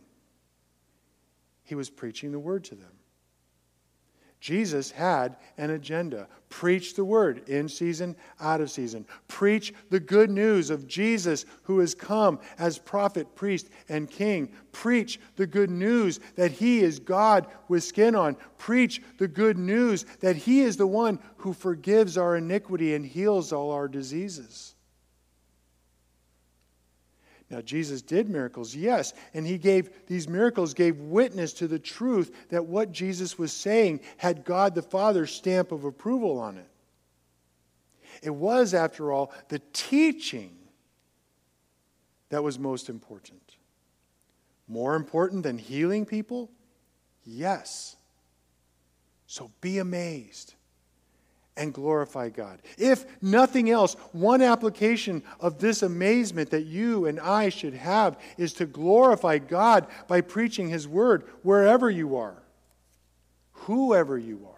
He 1.63 1.75
was 1.75 1.89
preaching 1.89 2.32
the 2.32 2.39
word 2.39 2.63
to 2.65 2.75
them. 2.75 2.94
Jesus 4.45 4.91
had 4.91 5.37
an 5.57 5.71
agenda. 5.71 6.27
Preach 6.49 6.93
the 6.93 7.03
word 7.03 7.49
in 7.49 7.67
season, 7.67 8.15
out 8.39 8.61
of 8.61 8.69
season. 8.69 9.07
Preach 9.27 9.73
the 9.89 9.99
good 9.99 10.29
news 10.29 10.69
of 10.69 10.87
Jesus 10.87 11.47
who 11.63 11.79
has 11.79 11.95
come 11.95 12.39
as 12.59 12.77
prophet, 12.77 13.33
priest, 13.33 13.71
and 13.89 14.07
king. 14.07 14.51
Preach 14.71 15.19
the 15.35 15.47
good 15.47 15.71
news 15.71 16.19
that 16.35 16.51
he 16.51 16.81
is 16.81 16.99
God 16.99 17.47
with 17.69 17.83
skin 17.83 18.13
on. 18.13 18.37
Preach 18.59 19.01
the 19.17 19.27
good 19.27 19.57
news 19.57 20.05
that 20.19 20.35
he 20.35 20.61
is 20.61 20.77
the 20.77 20.85
one 20.85 21.17
who 21.37 21.51
forgives 21.51 22.15
our 22.15 22.35
iniquity 22.35 22.93
and 22.93 23.03
heals 23.03 23.51
all 23.51 23.71
our 23.71 23.87
diseases. 23.87 24.75
Now, 27.49 27.61
Jesus 27.61 28.01
did 28.01 28.27
miracles, 28.27 28.75
yes, 28.75 29.13
and 29.33 29.45
he 29.45 29.59
gave 29.59 30.07
these 30.07 30.27
miracles, 30.27 30.73
gave 30.73 30.97
witness 30.97 31.53
to 31.53 31.67
the 31.67 31.77
truth 31.77 32.49
that 32.49 32.65
what 32.65 32.91
Jesus 32.91 33.37
was 33.37 33.53
saying 33.53 33.99
had 34.17 34.43
God 34.43 34.73
the 34.73 34.81
Father's 34.81 35.31
stamp 35.31 35.71
of 35.71 35.83
approval 35.83 36.39
on 36.39 36.57
it. 36.57 36.69
It 38.23 38.31
was, 38.31 38.73
after 38.73 39.11
all, 39.11 39.31
the 39.49 39.61
teaching 39.73 40.57
that 42.29 42.43
was 42.43 42.57
most 42.57 42.89
important. 42.89 43.57
More 44.67 44.95
important 44.95 45.43
than 45.43 45.59
healing 45.59 46.05
people? 46.05 46.49
Yes. 47.23 47.95
So 49.27 49.51
be 49.61 49.77
amazed 49.77 50.55
and 51.57 51.74
glorify 51.74 52.29
God. 52.29 52.62
If 52.77 53.05
nothing 53.21 53.69
else, 53.69 53.95
one 54.12 54.41
application 54.41 55.24
of 55.39 55.59
this 55.59 55.83
amazement 55.83 56.50
that 56.51 56.65
you 56.65 57.05
and 57.05 57.19
I 57.19 57.50
should 57.50 57.74
have 57.74 58.19
is 58.38 58.53
to 58.53 58.65
glorify 58.65 59.38
God 59.38 59.88
by 60.07 60.21
preaching 60.21 60.69
His 60.69 60.88
word 60.88 61.24
wherever 61.43 61.89
you 61.89 62.17
are, 62.17 62.43
whoever 63.51 64.17
you 64.17 64.45
are. 64.47 64.55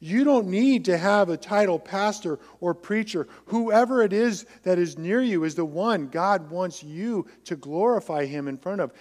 You 0.00 0.22
don't 0.22 0.46
need 0.46 0.84
to 0.84 0.96
have 0.96 1.28
a 1.28 1.36
title 1.36 1.78
pastor 1.78 2.38
or 2.60 2.72
preacher. 2.72 3.26
Whoever 3.46 4.02
it 4.02 4.12
is 4.12 4.46
that 4.62 4.78
is 4.78 4.96
near 4.96 5.20
you 5.20 5.42
is 5.42 5.56
the 5.56 5.64
one 5.64 6.06
God 6.06 6.50
wants 6.50 6.84
you 6.84 7.26
to 7.46 7.56
glorify 7.56 8.24
Him 8.24 8.46
in 8.46 8.58
front 8.58 8.80
of. 8.80 8.92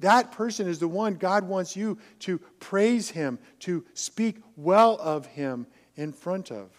That 0.00 0.32
person 0.32 0.66
is 0.68 0.78
the 0.78 0.88
one 0.88 1.14
God 1.14 1.44
wants 1.44 1.76
you 1.76 1.98
to 2.20 2.38
praise 2.60 3.10
Him, 3.10 3.38
to 3.60 3.84
speak 3.92 4.36
well 4.56 4.96
of 5.00 5.26
Him 5.26 5.66
in 5.96 6.12
front 6.12 6.50
of. 6.50 6.70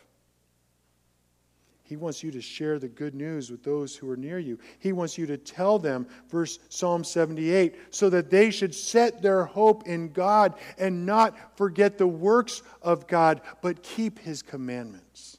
He 1.88 1.96
wants 1.96 2.22
you 2.22 2.32
to 2.32 2.42
share 2.42 2.80
the 2.80 2.90
good 2.90 3.16
news 3.16 3.50
with 3.50 3.64
those 3.64 3.96
who 3.96 4.10
are 4.10 4.18
near 4.18 4.40
you. 4.40 4.60
He 4.80 4.92
wants 4.92 5.18
you 5.18 5.26
to 5.28 5.38
tell 5.38 5.80
them, 5.80 6.06
verse 6.30 6.60
Psalm 6.68 7.06
78, 7.06 7.76
so 7.92 8.10
that 8.10 8.30
they 8.30 8.52
should 8.52 8.76
set 8.76 9.22
their 9.22 9.46
hope 9.46 9.88
in 9.88 10.12
God 10.12 10.56
and 10.78 11.06
not 11.06 11.58
forget 11.58 11.98
the 11.98 12.08
works 12.08 12.62
of 12.82 13.08
God, 13.08 13.40
but 13.62 13.84
keep 13.84 14.20
his 14.20 14.42
commandments. 14.42 15.38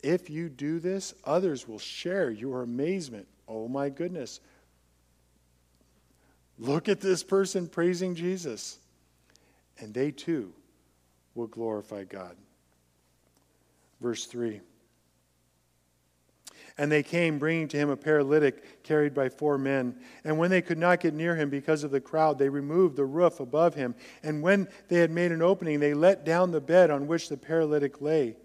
If 0.00 0.30
you 0.30 0.48
do 0.48 0.78
this, 0.78 1.12
others 1.24 1.66
will 1.66 1.80
share 1.80 2.30
your 2.30 2.62
amazement. 2.62 3.26
Oh 3.48 3.66
my 3.66 3.88
goodness. 3.88 4.38
Look 6.56 6.88
at 6.88 7.00
this 7.00 7.24
person 7.24 7.66
praising 7.66 8.14
Jesus. 8.14 8.78
And 9.80 9.92
they 9.92 10.12
too 10.12 10.52
will 11.34 11.46
glorify 11.46 12.04
God. 12.04 12.36
Verse 14.00 14.26
3. 14.26 14.60
And 16.76 16.90
they 16.90 17.04
came, 17.04 17.38
bringing 17.38 17.68
to 17.68 17.76
him 17.76 17.88
a 17.88 17.96
paralytic 17.96 18.82
carried 18.82 19.14
by 19.14 19.28
four 19.28 19.58
men. 19.58 19.96
And 20.24 20.38
when 20.38 20.50
they 20.50 20.60
could 20.60 20.78
not 20.78 21.00
get 21.00 21.14
near 21.14 21.36
him 21.36 21.48
because 21.48 21.84
of 21.84 21.92
the 21.92 22.00
crowd, 22.00 22.36
they 22.36 22.48
removed 22.48 22.96
the 22.96 23.04
roof 23.04 23.38
above 23.38 23.74
him. 23.74 23.94
And 24.24 24.42
when 24.42 24.66
they 24.88 24.96
had 24.96 25.12
made 25.12 25.30
an 25.30 25.40
opening, 25.40 25.78
they 25.78 25.94
let 25.94 26.24
down 26.24 26.50
the 26.50 26.60
bed 26.60 26.90
on 26.90 27.06
which 27.06 27.28
the 27.28 27.36
paralytic 27.36 28.00
lay. 28.00 28.36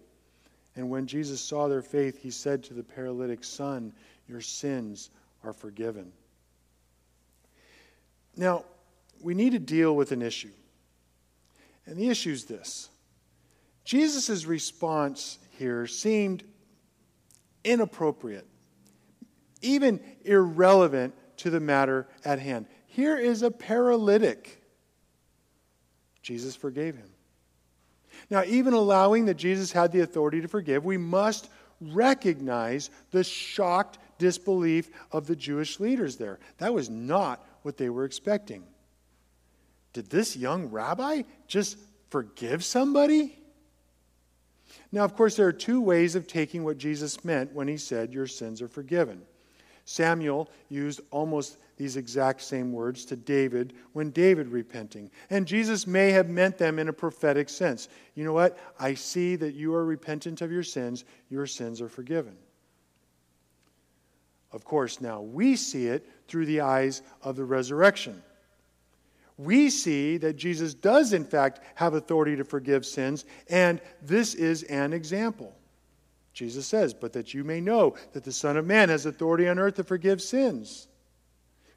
And 0.76 0.92
when 0.92 1.08
Jesus 1.08 1.42
saw 1.42 1.68
their 1.68 1.82
faith, 1.82 2.22
he 2.22 2.30
said 2.30 2.64
to 2.66 2.76
the 2.76 2.84
paralytic, 2.84 3.44
Son, 3.44 3.92
your 4.28 4.42
sins 4.42 5.10
are 5.44 5.54
forgiven. 5.54 6.12
Now, 8.38 8.64
we 9.22 9.34
need 9.34 9.54
to 9.54 9.60
deal 9.60 9.96
with 9.96 10.12
an 10.12 10.22
issue. 10.22 10.52
And 11.90 11.98
the 11.98 12.10
issue 12.10 12.32
is 12.32 12.46
this 12.46 12.90
Jesus' 13.84 14.46
response 14.46 15.40
here 15.58 15.88
seemed 15.88 16.44
inappropriate, 17.64 18.48
even 19.62 20.00
irrelevant 20.24 21.16
to 21.38 21.50
the 21.50 21.60
matter 21.60 22.08
at 22.24 22.40
hand. 22.40 22.68
Here 22.86 23.18
is 23.18 23.42
a 23.42 23.50
paralytic. 23.50 24.64
Jesus 26.22 26.56
forgave 26.56 26.96
him. 26.96 27.10
Now, 28.30 28.44
even 28.44 28.74
allowing 28.74 29.26
that 29.26 29.38
Jesus 29.38 29.72
had 29.72 29.92
the 29.92 30.02
authority 30.02 30.42
to 30.42 30.48
forgive, 30.48 30.86
we 30.86 30.98
must 30.98 31.50
recognize 31.82 32.92
the 33.10 33.24
shocked 33.24 33.98
disbelief 34.20 34.92
of 35.12 35.26
the 35.26 35.36
Jewish 35.36 35.80
leaders 35.80 36.18
there. 36.18 36.38
That 36.60 36.74
was 36.74 36.90
not 36.90 37.44
what 37.64 37.78
they 37.78 37.90
were 37.90 38.06
expecting. 38.06 38.64
Did 39.94 40.10
this 40.10 40.36
young 40.36 40.68
rabbi 40.68 41.24
just 41.48 41.78
forgive 42.10 42.64
somebody? 42.64 43.38
Now, 44.92 45.04
of 45.04 45.16
course, 45.16 45.36
there 45.36 45.48
are 45.48 45.54
two 45.54 45.82
ways 45.82 46.16
of 46.16 46.28
taking 46.28 46.64
what 46.64 46.78
Jesus 46.78 47.24
meant 47.24 47.54
when 47.54 47.68
he 47.68 47.78
said, 47.78 48.14
Your 48.14 48.28
sins 48.28 48.62
are 48.62 48.68
forgiven. 48.68 49.22
Samuel 49.86 50.50
used 50.70 51.02
almost 51.10 51.58
these 51.78 51.98
exact 51.98 52.42
same 52.42 52.72
words 52.72 53.06
to 53.06 53.16
David 53.16 53.74
when 53.94 54.12
David 54.12 54.50
repenting. 54.50 55.10
And 55.30 55.48
Jesus 55.48 55.88
may 55.88 56.12
have 56.12 56.30
meant 56.30 56.58
them 56.58 56.78
in 56.78 56.90
a 56.90 56.94
prophetic 56.94 57.50
sense. 57.50 57.88
You 58.14 58.24
know 58.24 58.34
what? 58.34 58.60
I 58.80 58.94
see 58.94 59.36
that 59.38 59.56
you 59.56 59.74
are 59.74 59.86
repentant 59.86 60.42
of 60.42 60.52
your 60.52 60.64
sins, 60.64 61.06
your 61.30 61.48
sins 61.48 61.82
are 61.82 61.90
forgiven. 61.90 62.36
Of 64.52 64.64
course, 64.66 65.00
now 65.00 65.22
we 65.22 65.56
see 65.56 65.88
it 65.88 66.08
through 66.28 66.48
the 66.48 66.62
eyes 66.62 67.02
of 67.24 67.36
the 67.36 67.46
resurrection 67.46 68.22
we 69.40 69.70
see 69.70 70.18
that 70.18 70.36
Jesus 70.36 70.74
does, 70.74 71.14
in 71.14 71.24
fact, 71.24 71.62
have 71.76 71.94
authority 71.94 72.36
to 72.36 72.44
forgive 72.44 72.86
sins, 72.86 73.24
and 73.50 73.80
this 74.02 74.36
is 74.36 74.64
an 74.64 74.92
example. 74.92 75.56
Jesus 76.34 76.68
says, 76.68 76.94
But 76.94 77.14
that 77.14 77.34
you 77.34 77.46
may 77.46 77.62
know 77.62 77.96
that 78.12 78.26
the 78.26 78.34
Son 78.34 78.58
of 78.58 78.68
Man 78.68 78.90
has 78.90 79.06
authority 79.06 79.48
on 79.48 79.58
earth 79.58 79.76
to 79.76 79.86
forgive 79.86 80.22
sins. 80.22 80.90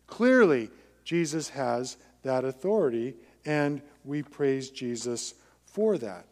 Clearly, 0.09 0.70
Jesus 1.05 1.51
has 1.51 1.98
that 2.25 2.44
authority, 2.44 3.14
and 3.46 3.81
we 4.05 4.25
praise 4.25 4.68
Jesus 4.68 5.35
for 5.64 5.96
that. 5.98 6.27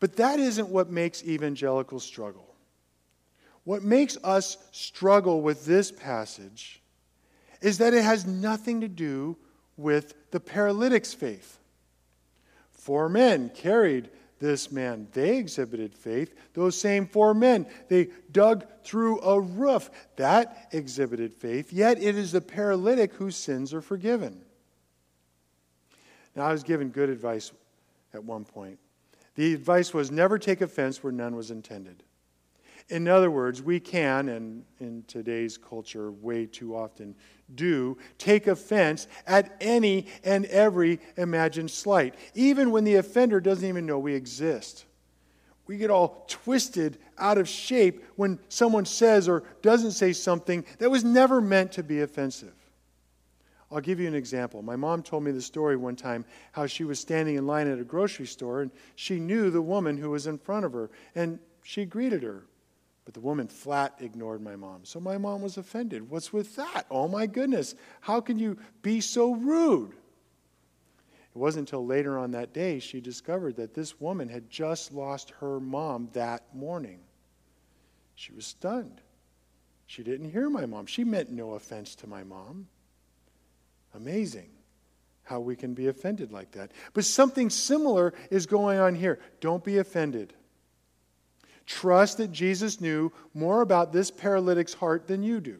But 0.00 0.16
that 0.16 0.40
isn't 0.40 0.68
what 0.70 0.88
makes 0.88 1.22
evangelicals 1.24 2.04
struggle. 2.04 2.54
What 3.64 3.82
makes 3.82 4.16
us 4.24 4.56
struggle 4.72 5.42
with 5.42 5.66
this 5.66 5.92
passage 5.92 6.80
is 7.60 7.78
that 7.78 7.94
it 7.94 8.04
has 8.04 8.26
nothing 8.26 8.80
to 8.80 8.88
do 8.88 9.36
with 9.76 10.14
the 10.30 10.40
paralytic's 10.40 11.14
faith. 11.14 11.58
Four 12.72 13.08
men 13.08 13.50
carried 13.50 14.10
this 14.38 14.70
man. 14.70 15.08
They 15.12 15.38
exhibited 15.38 15.94
faith. 15.94 16.34
Those 16.54 16.78
same 16.78 17.06
four 17.06 17.34
men, 17.34 17.66
they 17.88 18.08
dug 18.30 18.66
through 18.84 19.20
a 19.20 19.40
roof. 19.40 19.90
That 20.16 20.68
exhibited 20.72 21.34
faith. 21.34 21.72
Yet 21.72 22.02
it 22.02 22.16
is 22.16 22.32
the 22.32 22.40
paralytic 22.40 23.14
whose 23.14 23.36
sins 23.36 23.72
are 23.72 23.80
forgiven. 23.80 24.42
Now, 26.34 26.44
I 26.46 26.52
was 26.52 26.62
given 26.62 26.90
good 26.90 27.08
advice 27.08 27.50
at 28.12 28.22
one 28.22 28.44
point. 28.44 28.78
The 29.36 29.54
advice 29.54 29.94
was 29.94 30.10
never 30.10 30.38
take 30.38 30.60
offense 30.60 31.02
where 31.02 31.12
none 31.12 31.34
was 31.34 31.50
intended. 31.50 32.02
In 32.88 33.08
other 33.08 33.30
words, 33.30 33.60
we 33.60 33.80
can, 33.80 34.28
and 34.28 34.64
in 34.78 35.02
today's 35.08 35.58
culture, 35.58 36.12
way 36.12 36.46
too 36.46 36.76
often 36.76 37.16
do, 37.54 37.98
take 38.18 38.46
offense 38.46 39.08
at 39.26 39.56
any 39.60 40.06
and 40.22 40.46
every 40.46 41.00
imagined 41.16 41.70
slight, 41.70 42.14
even 42.34 42.70
when 42.70 42.84
the 42.84 42.96
offender 42.96 43.40
doesn't 43.40 43.68
even 43.68 43.86
know 43.86 43.98
we 43.98 44.14
exist. 44.14 44.84
We 45.66 45.78
get 45.78 45.90
all 45.90 46.24
twisted 46.28 46.98
out 47.18 47.38
of 47.38 47.48
shape 47.48 48.04
when 48.14 48.38
someone 48.48 48.84
says 48.84 49.28
or 49.28 49.42
doesn't 49.62 49.92
say 49.92 50.12
something 50.12 50.64
that 50.78 50.90
was 50.90 51.02
never 51.02 51.40
meant 51.40 51.72
to 51.72 51.82
be 51.82 52.02
offensive. 52.02 52.54
I'll 53.72 53.80
give 53.80 53.98
you 53.98 54.06
an 54.06 54.14
example. 54.14 54.62
My 54.62 54.76
mom 54.76 55.02
told 55.02 55.24
me 55.24 55.32
the 55.32 55.42
story 55.42 55.76
one 55.76 55.96
time 55.96 56.24
how 56.52 56.66
she 56.66 56.84
was 56.84 57.00
standing 57.00 57.34
in 57.34 57.48
line 57.48 57.66
at 57.66 57.80
a 57.80 57.84
grocery 57.84 58.26
store 58.26 58.62
and 58.62 58.70
she 58.94 59.18
knew 59.18 59.50
the 59.50 59.60
woman 59.60 59.96
who 59.96 60.10
was 60.10 60.28
in 60.28 60.38
front 60.38 60.64
of 60.64 60.72
her 60.72 60.88
and 61.16 61.40
she 61.64 61.84
greeted 61.84 62.22
her. 62.22 62.44
But 63.06 63.14
the 63.14 63.20
woman 63.20 63.46
flat 63.46 63.94
ignored 64.00 64.42
my 64.42 64.56
mom. 64.56 64.84
So 64.84 64.98
my 65.00 65.16
mom 65.16 65.40
was 65.40 65.56
offended. 65.56 66.10
What's 66.10 66.32
with 66.32 66.56
that? 66.56 66.86
Oh 66.90 67.06
my 67.06 67.26
goodness. 67.26 67.76
How 68.00 68.20
can 68.20 68.38
you 68.38 68.58
be 68.82 69.00
so 69.00 69.32
rude? 69.32 69.92
It 69.92 71.38
wasn't 71.38 71.68
until 71.68 71.86
later 71.86 72.18
on 72.18 72.32
that 72.32 72.52
day 72.52 72.80
she 72.80 73.00
discovered 73.00 73.56
that 73.56 73.74
this 73.74 74.00
woman 74.00 74.28
had 74.28 74.50
just 74.50 74.92
lost 74.92 75.30
her 75.38 75.60
mom 75.60 76.08
that 76.14 76.42
morning. 76.52 76.98
She 78.16 78.32
was 78.32 78.44
stunned. 78.44 79.00
She 79.86 80.02
didn't 80.02 80.32
hear 80.32 80.50
my 80.50 80.66
mom. 80.66 80.86
She 80.86 81.04
meant 81.04 81.30
no 81.30 81.52
offense 81.52 81.94
to 81.96 82.08
my 82.08 82.24
mom. 82.24 82.66
Amazing 83.94 84.50
how 85.22 85.38
we 85.38 85.54
can 85.54 85.74
be 85.74 85.86
offended 85.86 86.32
like 86.32 86.52
that. 86.52 86.72
But 86.92 87.04
something 87.04 87.50
similar 87.50 88.14
is 88.30 88.46
going 88.46 88.78
on 88.80 88.96
here. 88.96 89.20
Don't 89.40 89.62
be 89.62 89.78
offended. 89.78 90.34
Trust 91.66 92.18
that 92.18 92.32
Jesus 92.32 92.80
knew 92.80 93.12
more 93.34 93.60
about 93.60 93.92
this 93.92 94.10
paralytic's 94.10 94.74
heart 94.74 95.06
than 95.06 95.22
you 95.22 95.40
do 95.40 95.58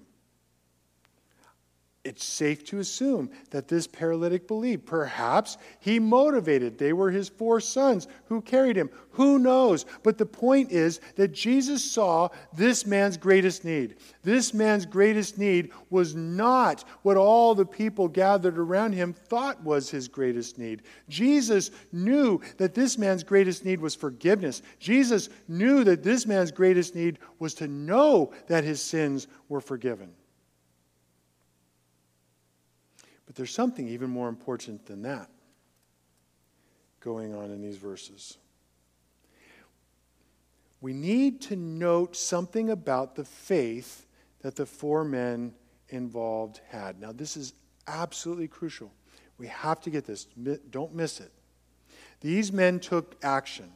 it's 2.06 2.24
safe 2.24 2.64
to 2.66 2.78
assume 2.78 3.28
that 3.50 3.66
this 3.66 3.88
paralytic 3.88 4.46
believed. 4.46 4.86
Perhaps 4.86 5.58
he 5.80 5.98
motivated. 5.98 6.78
They 6.78 6.92
were 6.92 7.10
his 7.10 7.28
four 7.28 7.58
sons 7.58 8.06
who 8.26 8.40
carried 8.40 8.76
him. 8.76 8.90
Who 9.10 9.40
knows? 9.40 9.84
But 10.04 10.16
the 10.16 10.24
point 10.24 10.70
is 10.70 11.00
that 11.16 11.32
Jesus 11.32 11.82
saw 11.82 12.28
this 12.52 12.86
man's 12.86 13.16
greatest 13.16 13.64
need. 13.64 13.96
This 14.22 14.54
man's 14.54 14.86
greatest 14.86 15.36
need 15.36 15.72
was 15.90 16.14
not 16.14 16.84
what 17.02 17.16
all 17.16 17.56
the 17.56 17.66
people 17.66 18.06
gathered 18.06 18.56
around 18.56 18.92
him 18.92 19.12
thought 19.12 19.62
was 19.64 19.90
his 19.90 20.06
greatest 20.06 20.58
need. 20.58 20.82
Jesus 21.08 21.72
knew 21.92 22.40
that 22.58 22.74
this 22.74 22.96
man's 22.96 23.24
greatest 23.24 23.64
need 23.64 23.80
was 23.80 23.96
forgiveness. 23.96 24.62
Jesus 24.78 25.28
knew 25.48 25.82
that 25.82 26.04
this 26.04 26.24
man's 26.24 26.52
greatest 26.52 26.94
need 26.94 27.18
was 27.40 27.54
to 27.54 27.66
know 27.66 28.32
that 28.46 28.62
his 28.62 28.80
sins 28.80 29.26
were 29.48 29.60
forgiven. 29.60 30.12
But 33.26 33.34
there's 33.34 33.52
something 33.52 33.88
even 33.88 34.08
more 34.10 34.28
important 34.28 34.86
than 34.86 35.02
that 35.02 35.28
going 37.00 37.34
on 37.34 37.50
in 37.50 37.60
these 37.60 37.76
verses. 37.76 38.38
We 40.80 40.92
need 40.92 41.40
to 41.42 41.56
note 41.56 42.16
something 42.16 42.70
about 42.70 43.14
the 43.16 43.24
faith 43.24 44.06
that 44.40 44.56
the 44.56 44.66
four 44.66 45.04
men 45.04 45.54
involved 45.88 46.60
had. 46.68 47.00
Now, 47.00 47.12
this 47.12 47.36
is 47.36 47.54
absolutely 47.86 48.48
crucial. 48.48 48.92
We 49.38 49.46
have 49.48 49.80
to 49.82 49.90
get 49.90 50.04
this. 50.04 50.26
Don't 50.70 50.94
miss 50.94 51.20
it. 51.20 51.32
These 52.20 52.52
men 52.52 52.80
took 52.80 53.16
action. 53.22 53.70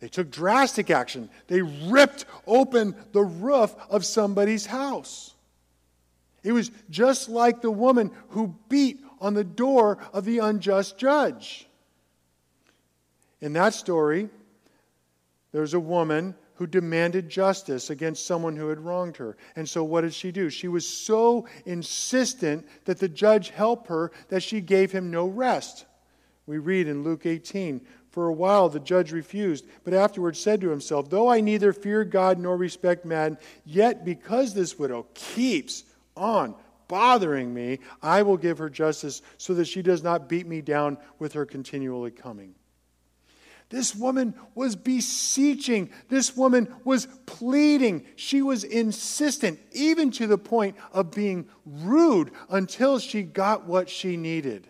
They 0.00 0.08
took 0.08 0.30
drastic 0.30 0.90
action. 0.90 1.30
They 1.46 1.62
ripped 1.62 2.24
open 2.46 2.94
the 3.12 3.22
roof 3.22 3.74
of 3.88 4.04
somebody's 4.04 4.66
house. 4.66 5.34
It 6.42 6.52
was 6.52 6.70
just 6.90 7.28
like 7.28 7.60
the 7.60 7.70
woman 7.70 8.10
who 8.30 8.56
beat 8.68 9.04
on 9.20 9.34
the 9.34 9.44
door 9.44 9.98
of 10.12 10.24
the 10.24 10.38
unjust 10.38 10.98
judge. 10.98 11.68
In 13.40 13.52
that 13.54 13.74
story, 13.74 14.28
there's 15.52 15.74
a 15.74 15.80
woman 15.80 16.34
who 16.54 16.66
demanded 16.66 17.28
justice 17.28 17.90
against 17.90 18.26
someone 18.26 18.56
who 18.56 18.68
had 18.68 18.80
wronged 18.80 19.16
her. 19.16 19.36
And 19.56 19.68
so, 19.68 19.82
what 19.84 20.02
did 20.02 20.14
she 20.14 20.30
do? 20.30 20.50
She 20.50 20.68
was 20.68 20.86
so 20.86 21.46
insistent 21.66 22.66
that 22.84 22.98
the 22.98 23.08
judge 23.08 23.50
help 23.50 23.88
her 23.88 24.12
that 24.28 24.42
she 24.42 24.60
gave 24.60 24.92
him 24.92 25.10
no 25.10 25.26
rest. 25.26 25.86
We 26.46 26.58
read 26.58 26.88
in 26.88 27.02
Luke 27.02 27.26
18 27.26 27.80
For 28.10 28.28
a 28.28 28.32
while 28.32 28.68
the 28.68 28.80
judge 28.80 29.12
refused, 29.12 29.64
but 29.84 29.94
afterwards 29.94 30.38
said 30.38 30.60
to 30.60 30.70
himself, 30.70 31.10
Though 31.10 31.28
I 31.28 31.40
neither 31.40 31.72
fear 31.72 32.04
God 32.04 32.38
nor 32.38 32.56
respect 32.56 33.04
man, 33.04 33.38
yet 33.64 34.04
because 34.04 34.54
this 34.54 34.78
widow 34.78 35.06
keeps 35.14 35.84
on 36.16 36.54
bothering 36.92 37.54
me, 37.54 37.78
I 38.02 38.22
will 38.22 38.36
give 38.36 38.58
her 38.58 38.68
justice 38.68 39.22
so 39.38 39.54
that 39.54 39.64
she 39.66 39.80
does 39.80 40.02
not 40.02 40.28
beat 40.28 40.46
me 40.46 40.60
down 40.60 40.98
with 41.18 41.32
her 41.32 41.46
continually 41.46 42.10
coming. 42.10 42.54
This 43.70 43.96
woman 43.96 44.34
was 44.54 44.76
beseeching. 44.76 45.88
This 46.10 46.36
woman 46.36 46.68
was 46.84 47.06
pleading. 47.24 48.04
She 48.16 48.42
was 48.42 48.64
insistent, 48.64 49.58
even 49.72 50.10
to 50.10 50.26
the 50.26 50.36
point 50.36 50.76
of 50.92 51.10
being 51.10 51.48
rude 51.64 52.32
until 52.50 52.98
she 52.98 53.22
got 53.22 53.64
what 53.64 53.88
she 53.88 54.18
needed. 54.18 54.68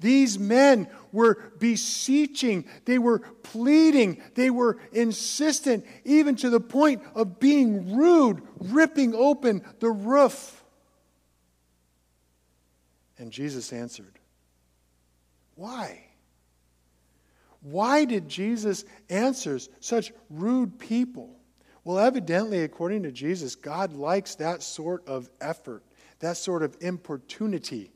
These 0.00 0.40
men 0.40 0.88
were 1.12 1.52
beseeching, 1.60 2.64
they 2.84 2.98
were 2.98 3.20
pleading, 3.20 4.20
they 4.34 4.50
were 4.50 4.78
insistent, 4.92 5.86
even 6.04 6.34
to 6.36 6.50
the 6.50 6.58
point 6.58 7.00
of 7.14 7.38
being 7.38 7.96
rude, 7.96 8.42
ripping 8.58 9.14
open 9.14 9.62
the 9.78 9.90
roof 9.90 10.63
and 13.24 13.32
Jesus 13.32 13.72
answered. 13.72 14.18
Why? 15.54 16.04
Why 17.62 18.04
did 18.04 18.28
Jesus 18.28 18.84
answer 19.08 19.58
such 19.80 20.12
rude 20.28 20.78
people? 20.78 21.34
Well, 21.84 21.98
evidently, 21.98 22.64
according 22.64 23.02
to 23.04 23.10
Jesus, 23.10 23.54
God 23.54 23.94
likes 23.94 24.34
that 24.34 24.62
sort 24.62 25.08
of 25.08 25.30
effort, 25.40 25.82
that 26.18 26.36
sort 26.36 26.62
of 26.62 26.76
importunity, 26.82 27.92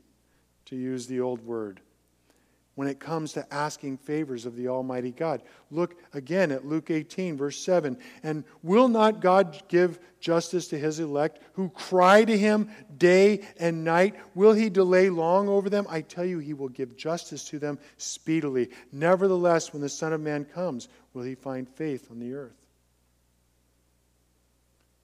to 0.65 0.75
use 0.75 1.05
the 1.05 1.21
old 1.21 1.45
word 1.45 1.79
when 2.79 2.87
it 2.87 2.97
comes 2.97 3.33
to 3.33 3.53
asking 3.53 3.97
favors 3.97 4.45
of 4.45 4.55
the 4.55 4.69
Almighty 4.69 5.11
God. 5.11 5.41
Look 5.69 5.97
again 6.13 6.49
at 6.49 6.65
Luke 6.65 6.89
18, 6.89 7.35
verse 7.35 7.57
7. 7.57 7.97
And 8.23 8.45
will 8.63 8.87
not 8.87 9.19
God 9.19 9.61
give 9.67 9.99
justice 10.21 10.69
to 10.69 10.79
his 10.79 11.01
elect 11.01 11.41
who 11.55 11.67
cry 11.71 12.23
to 12.23 12.37
him 12.37 12.69
day 12.97 13.45
and 13.59 13.83
night? 13.83 14.15
Will 14.33 14.53
he 14.53 14.69
delay 14.69 15.09
long 15.09 15.49
over 15.49 15.69
them? 15.69 15.87
I 15.89 15.99
tell 15.99 16.23
you, 16.23 16.39
he 16.39 16.53
will 16.53 16.69
give 16.69 16.95
justice 16.95 17.43
to 17.49 17.59
them 17.59 17.79
speedily. 17.97 18.69
Nevertheless, 18.93 19.73
when 19.73 19.81
the 19.81 19.89
Son 19.89 20.13
of 20.13 20.21
Man 20.21 20.45
comes, 20.45 20.87
will 21.13 21.23
he 21.23 21.35
find 21.35 21.67
faith 21.67 22.09
on 22.09 22.21
the 22.21 22.33
earth? 22.33 22.55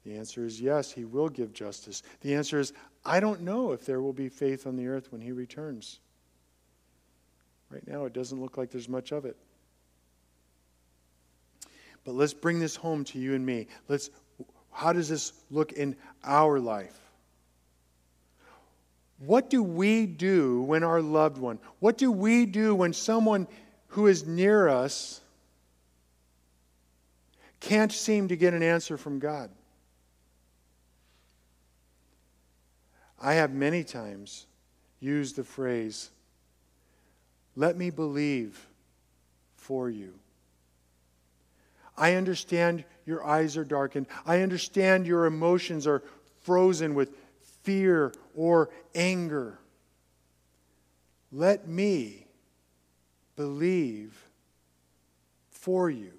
The 0.06 0.16
answer 0.16 0.46
is 0.46 0.62
yes, 0.62 0.92
he 0.92 1.04
will 1.04 1.28
give 1.28 1.52
justice. 1.52 2.02
The 2.22 2.36
answer 2.36 2.58
is, 2.58 2.72
I 3.04 3.20
don't 3.20 3.42
know 3.42 3.72
if 3.72 3.84
there 3.84 4.00
will 4.00 4.14
be 4.14 4.30
faith 4.30 4.66
on 4.66 4.76
the 4.76 4.86
earth 4.86 5.12
when 5.12 5.20
he 5.20 5.32
returns. 5.32 6.00
Right 7.70 7.86
now, 7.86 8.04
it 8.04 8.12
doesn't 8.12 8.40
look 8.40 8.56
like 8.56 8.70
there's 8.70 8.88
much 8.88 9.12
of 9.12 9.24
it. 9.24 9.36
But 12.04 12.14
let's 12.14 12.34
bring 12.34 12.60
this 12.60 12.76
home 12.76 13.04
to 13.04 13.18
you 13.18 13.34
and 13.34 13.44
me. 13.44 13.66
Let's 13.88 14.10
how 14.76 14.92
does 14.92 15.08
this 15.08 15.32
look 15.50 15.72
in 15.72 15.96
our 16.22 16.60
life? 16.60 16.98
What 19.18 19.48
do 19.48 19.62
we 19.62 20.04
do 20.04 20.60
when 20.62 20.84
our 20.84 21.00
loved 21.00 21.38
one, 21.38 21.58
what 21.80 21.96
do 21.96 22.12
we 22.12 22.44
do 22.44 22.74
when 22.74 22.92
someone 22.92 23.48
who 23.88 24.06
is 24.06 24.26
near 24.26 24.68
us 24.68 25.22
can't 27.60 27.90
seem 27.90 28.28
to 28.28 28.36
get 28.36 28.52
an 28.52 28.62
answer 28.62 28.98
from 28.98 29.18
God? 29.18 29.50
I 33.18 33.34
have 33.34 33.52
many 33.52 33.82
times 33.82 34.46
used 35.00 35.36
the 35.36 35.44
phrase, 35.44 36.10
let 37.56 37.76
me 37.76 37.90
believe 37.90 38.68
for 39.56 39.88
you. 39.90 40.14
I 41.96 42.14
understand 42.14 42.84
your 43.06 43.24
eyes 43.24 43.56
are 43.56 43.64
darkened. 43.64 44.06
I 44.26 44.42
understand 44.42 45.06
your 45.06 45.24
emotions 45.24 45.86
are 45.86 46.02
frozen 46.42 46.94
with 46.94 47.10
fear 47.62 48.12
or 48.34 48.68
anger. 48.94 49.58
Let 51.32 51.66
me 51.66 52.26
believe 53.34 54.14
for 55.50 55.88
you. 55.90 56.12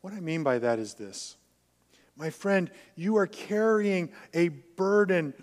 What 0.00 0.12
I 0.12 0.20
mean 0.20 0.44
by 0.44 0.60
that 0.60 0.78
is 0.78 0.94
this. 0.94 1.36
My 2.16 2.30
friend, 2.30 2.70
you 2.94 3.16
are 3.16 3.26
carrying 3.26 4.10
a 4.32 4.48
burden 4.48 5.34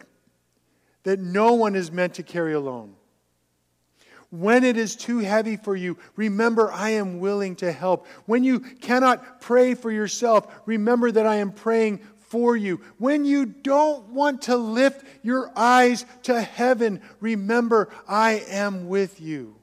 that 1.03 1.19
no 1.19 1.53
one 1.53 1.75
is 1.75 1.91
meant 1.91 2.15
to 2.15 2.23
carry 2.23 2.53
alone. 2.53 2.95
When 4.29 4.63
it 4.63 4.77
is 4.77 4.95
too 4.95 5.19
heavy 5.19 5.57
for 5.57 5.75
you, 5.75 5.97
remember 6.15 6.71
I 6.71 6.91
am 6.91 7.19
willing 7.19 7.55
to 7.57 7.71
help. 7.71 8.07
When 8.25 8.43
you 8.43 8.61
cannot 8.61 9.41
pray 9.41 9.75
for 9.75 9.91
yourself, 9.91 10.47
remember 10.65 11.11
that 11.11 11.27
I 11.27 11.35
am 11.35 11.51
praying 11.51 11.99
for 12.17 12.57
you. 12.57 12.81
When 12.97 13.25
you 13.25 13.45
don't 13.45 14.09
want 14.09 14.43
to 14.43 14.57
lift 14.57 15.05
your 15.21 15.51
eyes 15.55 16.03
to 16.23 16.41
heaven, 16.41 16.99
remember 17.19 17.89
I 18.07 18.43
am 18.47 18.87
with 18.87 19.21
you. 19.21 19.55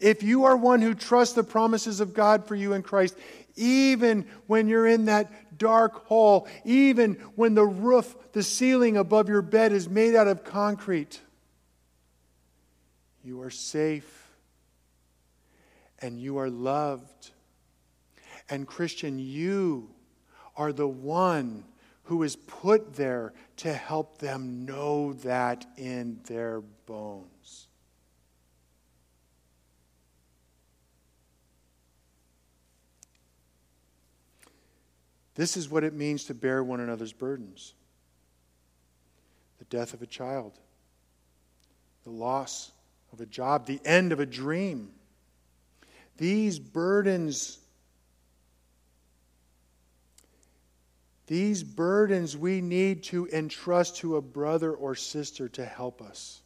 If 0.00 0.22
you 0.22 0.44
are 0.44 0.56
one 0.56 0.80
who 0.80 0.94
trusts 0.94 1.34
the 1.34 1.44
promises 1.44 2.00
of 2.00 2.14
God 2.14 2.46
for 2.46 2.54
you 2.54 2.72
in 2.72 2.82
Christ, 2.82 3.18
even 3.56 4.26
when 4.46 4.68
you're 4.68 4.86
in 4.86 5.06
that 5.06 5.58
dark 5.58 6.06
hole, 6.06 6.46
even 6.64 7.14
when 7.34 7.54
the 7.54 7.66
roof, 7.66 8.14
the 8.32 8.42
ceiling 8.42 8.96
above 8.96 9.28
your 9.28 9.42
bed 9.42 9.72
is 9.72 9.88
made 9.88 10.14
out 10.14 10.28
of 10.28 10.44
concrete. 10.44 11.20
You 13.24 13.40
are 13.42 13.50
safe 13.50 14.28
and 16.00 16.20
you 16.20 16.38
are 16.38 16.50
loved. 16.50 17.30
And, 18.48 18.66
Christian, 18.66 19.18
you 19.18 19.90
are 20.56 20.72
the 20.72 20.86
one 20.86 21.64
who 22.04 22.22
is 22.22 22.36
put 22.36 22.94
there 22.94 23.32
to 23.56 23.72
help 23.72 24.18
them 24.18 24.64
know 24.64 25.14
that 25.14 25.66
in 25.76 26.20
their 26.26 26.60
bones. 26.60 27.35
This 35.36 35.56
is 35.56 35.68
what 35.68 35.84
it 35.84 35.94
means 35.94 36.24
to 36.24 36.34
bear 36.34 36.64
one 36.64 36.80
another's 36.80 37.12
burdens 37.12 37.74
the 39.58 39.64
death 39.66 39.94
of 39.94 40.02
a 40.02 40.06
child, 40.06 40.52
the 42.04 42.10
loss 42.10 42.72
of 43.12 43.20
a 43.22 43.26
job, 43.26 43.66
the 43.66 43.80
end 43.86 44.12
of 44.12 44.20
a 44.20 44.26
dream. 44.26 44.90
These 46.18 46.58
burdens 46.58 47.58
These 51.26 51.64
burdens 51.64 52.36
we 52.36 52.60
need 52.60 53.02
to 53.04 53.28
entrust 53.28 53.96
to 53.96 54.16
a 54.16 54.22
brother 54.22 54.72
or 54.72 54.94
sister 54.94 55.48
to 55.50 55.64
help 55.64 56.00
us. 56.00 56.40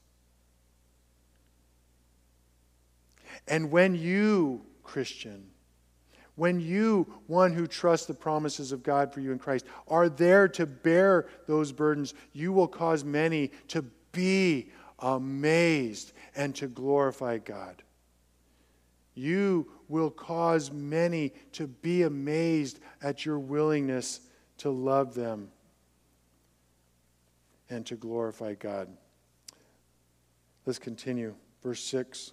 And 3.47 3.71
when 3.71 3.95
you, 3.95 4.65
Christian, 4.83 5.50
when 6.37 6.61
you, 6.61 7.07
one 7.27 7.53
who 7.53 7.67
trusts 7.67 8.07
the 8.07 8.15
promises 8.15 8.73
of 8.73 8.83
God 8.83 9.13
for 9.13 9.21
you 9.21 9.33
in 9.33 9.39
Christ, 9.39 9.67
are 9.89 10.09
there 10.09 10.49
to 10.49 10.67
bear 10.67 11.27
those 11.47 11.73
burdens, 11.73 12.15
you 12.33 12.53
will 12.53 12.69
cause 12.69 13.05
many 13.05 13.53
to 13.69 13.83
be 14.13 14.71
amazed 14.99 16.13
and 16.37 16.55
to 16.57 16.67
glorify 16.67 17.39
God. 17.39 17.83
You 19.15 19.71
will 19.89 20.11
cause 20.11 20.71
many 20.71 21.33
to 21.53 21.67
be 21.67 22.03
amazed 22.03 22.81
at 23.03 23.27
your 23.27 23.39
willingness 23.39 24.21
to 24.59 24.71
love 24.71 25.15
them 25.15 25.51
and 27.69 27.85
to 27.87 27.97
glorify 27.97 28.55
God. 28.55 28.89
Let's 30.65 30.79
continue. 30.79 31.35
Verse 31.63 31.83
6. 31.85 32.33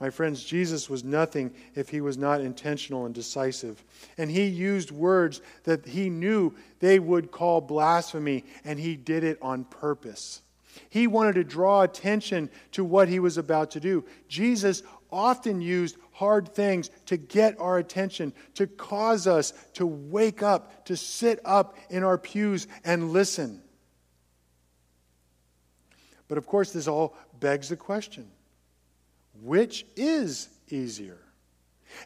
My 0.00 0.10
friends, 0.10 0.44
Jesus 0.44 0.88
was 0.88 1.02
nothing 1.02 1.52
if 1.74 1.88
he 1.88 2.00
was 2.00 2.16
not 2.16 2.40
intentional 2.40 3.04
and 3.04 3.14
decisive. 3.14 3.82
And 4.16 4.30
he 4.30 4.44
used 4.46 4.92
words 4.92 5.40
that 5.64 5.86
he 5.86 6.08
knew 6.08 6.54
they 6.78 7.00
would 7.00 7.32
call 7.32 7.60
blasphemy, 7.60 8.44
and 8.64 8.78
he 8.78 8.94
did 8.94 9.24
it 9.24 9.38
on 9.42 9.64
purpose. 9.64 10.42
He 10.88 11.08
wanted 11.08 11.34
to 11.34 11.44
draw 11.44 11.82
attention 11.82 12.48
to 12.72 12.84
what 12.84 13.08
he 13.08 13.18
was 13.18 13.38
about 13.38 13.72
to 13.72 13.80
do. 13.80 14.04
Jesus 14.28 14.84
often 15.10 15.60
used 15.60 15.96
hard 16.12 16.54
things 16.54 16.90
to 17.06 17.16
get 17.16 17.58
our 17.58 17.78
attention, 17.78 18.32
to 18.54 18.68
cause 18.68 19.26
us 19.26 19.52
to 19.74 19.86
wake 19.86 20.42
up, 20.42 20.84
to 20.86 20.96
sit 20.96 21.40
up 21.44 21.76
in 21.90 22.04
our 22.04 22.18
pews 22.18 22.68
and 22.84 23.12
listen. 23.12 23.62
But 26.28 26.38
of 26.38 26.46
course, 26.46 26.72
this 26.72 26.86
all 26.86 27.16
begs 27.40 27.68
the 27.68 27.76
question 27.76 28.30
which 29.42 29.86
is 29.96 30.48
easier? 30.68 31.18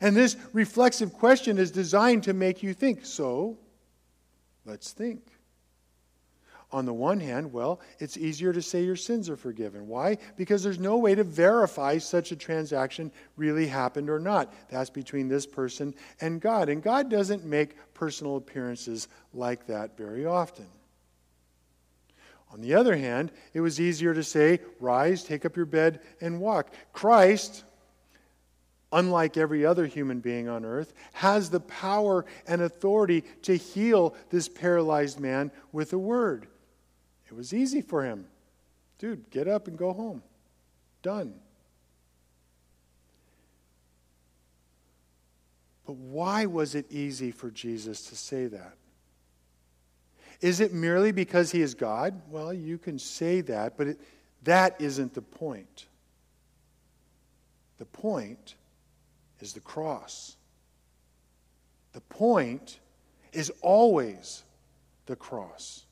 And 0.00 0.16
this 0.16 0.36
reflexive 0.52 1.12
question 1.12 1.58
is 1.58 1.70
designed 1.70 2.24
to 2.24 2.32
make 2.32 2.62
you 2.62 2.74
think. 2.74 3.04
So, 3.04 3.58
let's 4.64 4.92
think. 4.92 5.22
On 6.70 6.86
the 6.86 6.94
one 6.94 7.20
hand, 7.20 7.52
well, 7.52 7.80
it's 7.98 8.16
easier 8.16 8.50
to 8.52 8.62
say 8.62 8.82
your 8.82 8.96
sins 8.96 9.28
are 9.28 9.36
forgiven. 9.36 9.88
Why? 9.88 10.16
Because 10.36 10.62
there's 10.62 10.78
no 10.78 10.96
way 10.96 11.14
to 11.14 11.22
verify 11.22 11.98
such 11.98 12.32
a 12.32 12.36
transaction 12.36 13.12
really 13.36 13.66
happened 13.66 14.08
or 14.08 14.18
not. 14.18 14.54
That's 14.70 14.88
between 14.88 15.28
this 15.28 15.46
person 15.46 15.94
and 16.22 16.40
God. 16.40 16.70
And 16.70 16.82
God 16.82 17.10
doesn't 17.10 17.44
make 17.44 17.76
personal 17.92 18.36
appearances 18.36 19.08
like 19.34 19.66
that 19.66 19.98
very 19.98 20.24
often. 20.24 20.66
On 22.52 22.60
the 22.60 22.74
other 22.74 22.96
hand, 22.96 23.32
it 23.54 23.60
was 23.60 23.80
easier 23.80 24.12
to 24.12 24.22
say, 24.22 24.60
Rise, 24.78 25.24
take 25.24 25.46
up 25.46 25.56
your 25.56 25.66
bed, 25.66 26.00
and 26.20 26.38
walk. 26.38 26.72
Christ, 26.92 27.64
unlike 28.92 29.38
every 29.38 29.64
other 29.64 29.86
human 29.86 30.20
being 30.20 30.48
on 30.48 30.64
earth, 30.64 30.92
has 31.14 31.48
the 31.48 31.60
power 31.60 32.26
and 32.46 32.60
authority 32.60 33.24
to 33.42 33.56
heal 33.56 34.14
this 34.28 34.48
paralyzed 34.48 35.18
man 35.18 35.50
with 35.72 35.94
a 35.94 35.98
word. 35.98 36.46
It 37.26 37.34
was 37.34 37.54
easy 37.54 37.80
for 37.80 38.04
him. 38.04 38.26
Dude, 38.98 39.30
get 39.30 39.48
up 39.48 39.66
and 39.66 39.78
go 39.78 39.94
home. 39.94 40.22
Done. 41.02 41.34
But 45.86 45.94
why 45.94 46.44
was 46.46 46.74
it 46.74 46.86
easy 46.90 47.30
for 47.30 47.50
Jesus 47.50 48.02
to 48.10 48.16
say 48.16 48.46
that? 48.46 48.76
Is 50.42 50.58
it 50.58 50.74
merely 50.74 51.12
because 51.12 51.52
he 51.52 51.62
is 51.62 51.72
God? 51.74 52.20
Well, 52.28 52.52
you 52.52 52.76
can 52.76 52.98
say 52.98 53.40
that, 53.42 53.78
but 53.78 53.86
it, 53.86 54.00
that 54.42 54.78
isn't 54.80 55.14
the 55.14 55.22
point. 55.22 55.86
The 57.78 57.86
point 57.86 58.56
is 59.40 59.52
the 59.52 59.60
cross. 59.60 60.36
The 61.92 62.00
point 62.00 62.80
is 63.32 63.52
always 63.62 64.42
the 65.06 65.16
cross. 65.16 65.84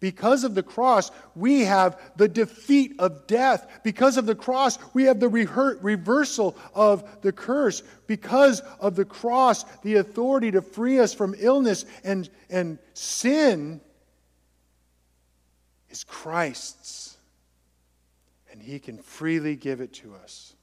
Because 0.00 0.44
of 0.44 0.54
the 0.54 0.62
cross, 0.62 1.10
we 1.34 1.60
have 1.62 2.00
the 2.16 2.28
defeat 2.28 2.94
of 2.98 3.26
death. 3.26 3.80
Because 3.82 4.16
of 4.16 4.26
the 4.26 4.34
cross, 4.34 4.78
we 4.94 5.04
have 5.04 5.20
the 5.20 5.28
reversal 5.28 6.56
of 6.74 7.22
the 7.22 7.32
curse. 7.32 7.82
Because 8.06 8.60
of 8.80 8.96
the 8.96 9.04
cross, 9.04 9.64
the 9.82 9.96
authority 9.96 10.50
to 10.50 10.62
free 10.62 10.98
us 10.98 11.14
from 11.14 11.34
illness 11.38 11.84
and, 12.04 12.28
and 12.50 12.78
sin 12.94 13.80
is 15.90 16.04
Christ's. 16.04 17.16
And 18.50 18.60
He 18.60 18.78
can 18.78 18.98
freely 18.98 19.56
give 19.56 19.80
it 19.80 19.92
to 19.94 20.14
us 20.14 20.55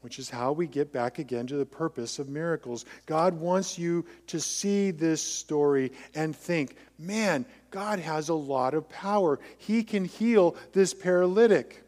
which 0.00 0.18
is 0.18 0.30
how 0.30 0.52
we 0.52 0.66
get 0.66 0.92
back 0.92 1.18
again 1.18 1.46
to 1.46 1.56
the 1.56 1.66
purpose 1.66 2.18
of 2.18 2.28
miracles. 2.28 2.84
God 3.06 3.34
wants 3.34 3.78
you 3.78 4.04
to 4.28 4.40
see 4.40 4.90
this 4.90 5.22
story 5.22 5.92
and 6.14 6.34
think, 6.34 6.76
man, 6.98 7.44
God 7.70 7.98
has 7.98 8.28
a 8.28 8.34
lot 8.34 8.74
of 8.74 8.88
power. 8.88 9.38
He 9.58 9.82
can 9.82 10.04
heal 10.04 10.56
this 10.72 10.94
paralytic. 10.94 11.84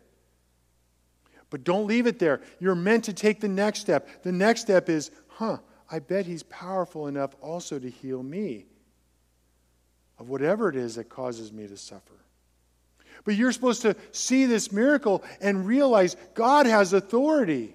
But 1.50 1.64
don't 1.64 1.86
leave 1.86 2.06
it 2.06 2.18
there. 2.18 2.40
You're 2.60 2.74
meant 2.74 3.04
to 3.04 3.12
take 3.12 3.40
the 3.40 3.48
next 3.48 3.80
step. 3.80 4.22
The 4.22 4.32
next 4.32 4.62
step 4.62 4.88
is, 4.88 5.10
huh, 5.28 5.58
I 5.90 5.98
bet 5.98 6.26
he's 6.26 6.42
powerful 6.44 7.06
enough 7.06 7.34
also 7.40 7.78
to 7.78 7.90
heal 7.90 8.22
me 8.22 8.66
of 10.18 10.28
whatever 10.28 10.68
it 10.68 10.76
is 10.76 10.94
that 10.94 11.08
causes 11.08 11.52
me 11.52 11.66
to 11.66 11.76
suffer. 11.76 12.14
But 13.24 13.34
you're 13.34 13.52
supposed 13.52 13.82
to 13.82 13.96
see 14.10 14.46
this 14.46 14.72
miracle 14.72 15.22
and 15.40 15.66
realize 15.66 16.16
God 16.34 16.66
has 16.66 16.92
authority. 16.92 17.74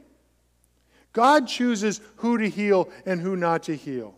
God 1.17 1.47
chooses 1.47 1.99
who 2.17 2.37
to 2.37 2.47
heal 2.47 2.89
and 3.07 3.19
who 3.19 3.35
not 3.35 3.63
to 3.63 3.75
heal. 3.75 4.13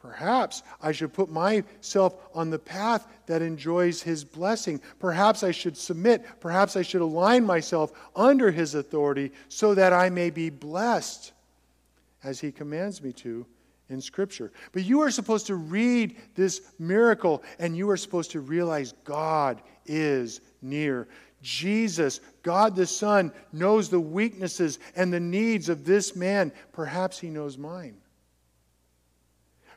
Perhaps 0.00 0.62
I 0.80 0.92
should 0.92 1.12
put 1.12 1.30
myself 1.30 2.16
on 2.34 2.48
the 2.48 2.58
path 2.58 3.06
that 3.26 3.42
enjoys 3.42 4.00
His 4.00 4.24
blessing. 4.24 4.80
Perhaps 4.98 5.42
I 5.42 5.50
should 5.50 5.76
submit. 5.76 6.24
Perhaps 6.40 6.74
I 6.74 6.80
should 6.80 7.02
align 7.02 7.44
myself 7.44 7.92
under 8.16 8.50
His 8.50 8.74
authority 8.74 9.30
so 9.50 9.74
that 9.74 9.92
I 9.92 10.08
may 10.08 10.30
be 10.30 10.48
blessed 10.48 11.32
as 12.24 12.40
He 12.40 12.50
commands 12.50 13.02
me 13.02 13.12
to 13.12 13.44
in 13.90 14.00
Scripture. 14.00 14.52
But 14.72 14.84
you 14.84 15.02
are 15.02 15.10
supposed 15.10 15.48
to 15.48 15.56
read 15.56 16.16
this 16.34 16.62
miracle 16.78 17.42
and 17.58 17.76
you 17.76 17.90
are 17.90 17.98
supposed 17.98 18.30
to 18.30 18.40
realize 18.40 18.94
God 19.04 19.60
is 19.84 20.40
near. 20.62 21.08
Jesus, 21.42 22.20
God 22.42 22.76
the 22.76 22.86
Son, 22.86 23.32
knows 23.52 23.88
the 23.88 24.00
weaknesses 24.00 24.78
and 24.96 25.12
the 25.12 25.20
needs 25.20 25.68
of 25.68 25.84
this 25.84 26.14
man. 26.16 26.52
Perhaps 26.72 27.18
he 27.18 27.28
knows 27.28 27.58
mine. 27.58 27.96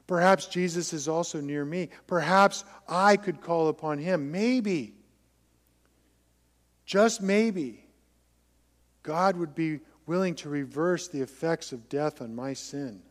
Perhaps 0.08 0.46
Jesus 0.46 0.94
is 0.94 1.08
also 1.08 1.42
near 1.42 1.66
me. 1.66 1.90
Perhaps 2.06 2.64
I 2.88 3.18
could 3.18 3.42
call 3.42 3.70
upon 3.70 3.98
him. 3.98 4.32
Maybe, 4.32 4.94
just 6.86 7.22
maybe, 7.22 7.84
God 9.02 9.36
would 9.36 9.56
be 9.56 9.80
willing 10.06 10.36
to 10.36 10.50
reverse 10.50 11.08
the 11.08 11.22
effects 11.22 11.72
of 11.72 11.90
death 11.90 12.22
on 12.22 12.36
my 12.36 12.54
sin. 12.54 13.02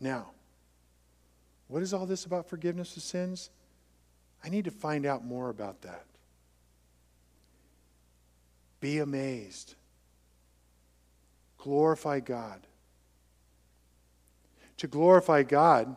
Now, 0.00 0.30
what 1.68 1.82
is 1.82 1.92
all 1.92 2.06
this 2.06 2.24
about 2.24 2.48
forgiveness 2.48 2.96
of 2.96 3.02
sins? 3.02 3.50
I 4.42 4.48
need 4.48 4.64
to 4.64 4.70
find 4.70 5.04
out 5.04 5.24
more 5.24 5.50
about 5.50 5.82
that. 5.82 6.04
Be 8.84 8.98
amazed. 8.98 9.76
Glorify 11.56 12.20
God. 12.20 12.66
To 14.76 14.86
glorify 14.86 15.42
God 15.42 15.96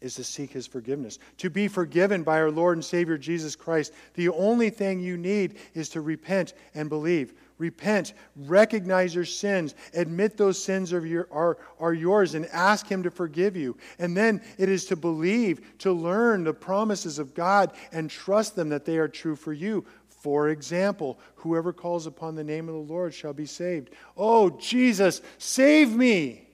is 0.00 0.14
to 0.14 0.22
seek 0.22 0.52
his 0.52 0.68
forgiveness. 0.68 1.18
To 1.38 1.50
be 1.50 1.66
forgiven 1.66 2.22
by 2.22 2.38
our 2.38 2.52
Lord 2.52 2.76
and 2.76 2.84
Savior 2.84 3.18
Jesus 3.18 3.56
Christ, 3.56 3.92
the 4.14 4.28
only 4.28 4.70
thing 4.70 5.00
you 5.00 5.16
need 5.16 5.56
is 5.74 5.88
to 5.88 6.02
repent 6.02 6.54
and 6.72 6.88
believe. 6.88 7.34
Repent, 7.58 8.12
recognize 8.36 9.12
your 9.12 9.24
sins, 9.24 9.74
admit 9.94 10.36
those 10.36 10.62
sins 10.62 10.92
are, 10.92 11.04
your, 11.04 11.26
are, 11.32 11.58
are 11.80 11.94
yours, 11.94 12.36
and 12.36 12.46
ask 12.52 12.86
Him 12.86 13.02
to 13.02 13.10
forgive 13.10 13.56
you. 13.56 13.76
And 13.98 14.16
then 14.16 14.40
it 14.56 14.68
is 14.68 14.84
to 14.84 14.94
believe, 14.94 15.78
to 15.78 15.90
learn 15.92 16.44
the 16.44 16.54
promises 16.54 17.18
of 17.18 17.34
God, 17.34 17.72
and 17.90 18.08
trust 18.08 18.54
them 18.54 18.68
that 18.68 18.84
they 18.84 18.98
are 18.98 19.08
true 19.08 19.34
for 19.34 19.52
you. 19.52 19.84
For 20.18 20.48
example, 20.48 21.18
whoever 21.36 21.72
calls 21.72 22.06
upon 22.06 22.34
the 22.34 22.44
name 22.44 22.68
of 22.68 22.74
the 22.74 22.92
Lord 22.92 23.14
shall 23.14 23.32
be 23.32 23.46
saved. 23.46 23.90
Oh, 24.16 24.50
Jesus, 24.50 25.22
save 25.38 25.94
me! 25.94 26.48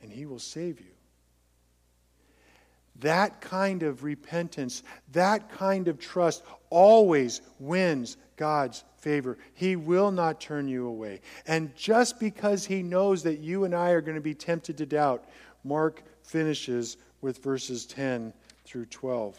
And 0.00 0.12
He 0.12 0.26
will 0.26 0.38
save 0.38 0.80
you. 0.80 0.86
That 3.00 3.40
kind 3.40 3.82
of 3.82 4.02
repentance, 4.02 4.82
that 5.12 5.50
kind 5.50 5.88
of 5.88 5.98
trust 5.98 6.42
always 6.70 7.40
wins 7.58 8.16
God's 8.36 8.84
favor. 8.96 9.38
He 9.54 9.76
will 9.76 10.10
not 10.10 10.40
turn 10.40 10.68
you 10.68 10.86
away. 10.86 11.20
And 11.46 11.74
just 11.76 12.18
because 12.18 12.64
he 12.66 12.82
knows 12.82 13.22
that 13.22 13.38
you 13.38 13.64
and 13.64 13.74
I 13.74 13.90
are 13.90 14.00
going 14.00 14.16
to 14.16 14.20
be 14.20 14.34
tempted 14.34 14.76
to 14.78 14.86
doubt, 14.86 15.24
Mark 15.62 16.02
finishes 16.22 16.96
with 17.20 17.42
verses 17.42 17.86
10 17.86 18.32
through 18.64 18.86
12. 18.86 19.38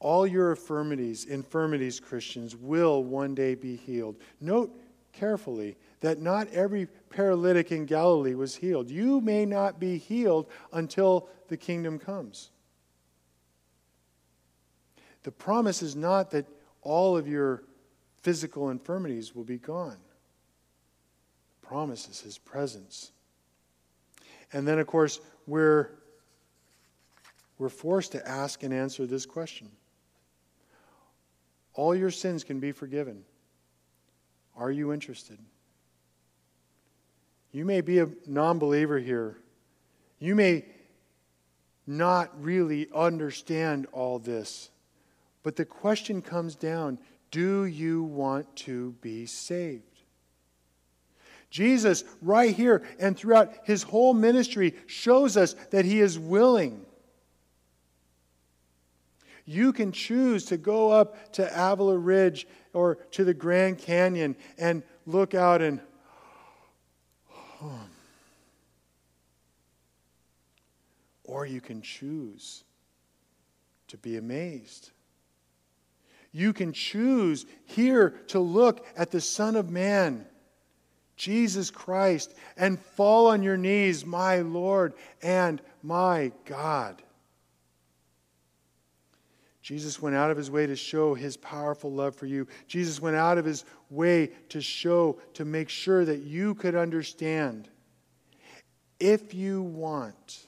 All 0.00 0.26
your 0.26 0.50
infirmities, 0.50 1.24
infirmities, 1.24 1.98
Christians, 1.98 2.54
will 2.54 3.02
one 3.02 3.34
day 3.34 3.54
be 3.54 3.76
healed. 3.76 4.16
Note 4.40 4.70
carefully 5.12 5.76
that 6.00 6.20
not 6.20 6.48
every 6.48 6.86
paralytic 7.10 7.72
in 7.72 7.84
Galilee 7.84 8.34
was 8.34 8.54
healed. 8.54 8.90
You 8.90 9.20
may 9.20 9.44
not 9.44 9.80
be 9.80 9.98
healed 9.98 10.46
until 10.72 11.28
the 11.48 11.56
kingdom 11.56 11.98
comes. 11.98 12.50
The 15.24 15.32
promise 15.32 15.82
is 15.82 15.96
not 15.96 16.30
that 16.30 16.46
all 16.82 17.16
of 17.16 17.26
your 17.26 17.64
physical 18.22 18.70
infirmities 18.70 19.34
will 19.34 19.44
be 19.44 19.58
gone. 19.58 19.96
The 21.60 21.66
promise 21.66 22.08
is 22.08 22.20
his 22.20 22.38
presence. 22.38 23.10
And 24.52 24.66
then, 24.66 24.78
of 24.78 24.86
course, 24.86 25.20
we're, 25.46 25.90
we're 27.58 27.68
forced 27.68 28.12
to 28.12 28.26
ask 28.26 28.62
and 28.62 28.72
answer 28.72 29.06
this 29.06 29.26
question 29.26 29.68
All 31.78 31.94
your 31.94 32.10
sins 32.10 32.42
can 32.42 32.58
be 32.58 32.72
forgiven. 32.72 33.22
Are 34.56 34.72
you 34.72 34.92
interested? 34.92 35.38
You 37.52 37.64
may 37.64 37.82
be 37.82 38.00
a 38.00 38.08
non 38.26 38.58
believer 38.58 38.98
here. 38.98 39.38
You 40.18 40.34
may 40.34 40.64
not 41.86 42.32
really 42.42 42.88
understand 42.92 43.86
all 43.92 44.18
this. 44.18 44.70
But 45.44 45.54
the 45.54 45.64
question 45.64 46.20
comes 46.20 46.56
down 46.56 46.98
do 47.30 47.64
you 47.64 48.02
want 48.02 48.56
to 48.56 48.96
be 49.00 49.26
saved? 49.26 49.84
Jesus, 51.48 52.02
right 52.20 52.56
here 52.56 52.82
and 52.98 53.16
throughout 53.16 53.54
his 53.62 53.84
whole 53.84 54.14
ministry, 54.14 54.74
shows 54.88 55.36
us 55.36 55.54
that 55.70 55.84
he 55.84 56.00
is 56.00 56.18
willing. 56.18 56.84
You 59.48 59.72
can 59.72 59.92
choose 59.92 60.44
to 60.46 60.58
go 60.58 60.90
up 60.90 61.32
to 61.32 61.48
Avila 61.50 61.96
Ridge 61.96 62.46
or 62.74 62.96
to 63.12 63.24
the 63.24 63.32
Grand 63.32 63.78
Canyon 63.78 64.36
and 64.58 64.82
look 65.06 65.32
out 65.32 65.62
and, 65.62 65.80
oh, 67.62 67.80
Or 71.24 71.46
you 71.46 71.62
can 71.62 71.80
choose 71.80 72.62
to 73.86 73.96
be 73.96 74.18
amazed. 74.18 74.90
You 76.30 76.52
can 76.52 76.74
choose 76.74 77.46
here 77.64 78.10
to 78.26 78.40
look 78.40 78.84
at 78.98 79.10
the 79.10 79.20
Son 79.22 79.56
of 79.56 79.70
Man, 79.70 80.26
Jesus 81.16 81.70
Christ, 81.70 82.34
and 82.58 82.78
fall 82.78 83.28
on 83.28 83.42
your 83.42 83.56
knees, 83.56 84.04
my 84.04 84.40
Lord 84.40 84.92
and 85.22 85.62
my 85.82 86.32
God. 86.44 87.02
Jesus 89.68 90.00
went 90.00 90.16
out 90.16 90.30
of 90.30 90.38
his 90.38 90.50
way 90.50 90.66
to 90.66 90.74
show 90.74 91.12
his 91.12 91.36
powerful 91.36 91.92
love 91.92 92.16
for 92.16 92.24
you. 92.24 92.48
Jesus 92.68 93.02
went 93.02 93.16
out 93.16 93.36
of 93.36 93.44
his 93.44 93.66
way 93.90 94.30
to 94.48 94.62
show, 94.62 95.20
to 95.34 95.44
make 95.44 95.68
sure 95.68 96.06
that 96.06 96.20
you 96.22 96.54
could 96.54 96.74
understand. 96.74 97.68
If 98.98 99.34
you 99.34 99.60
want, 99.60 100.46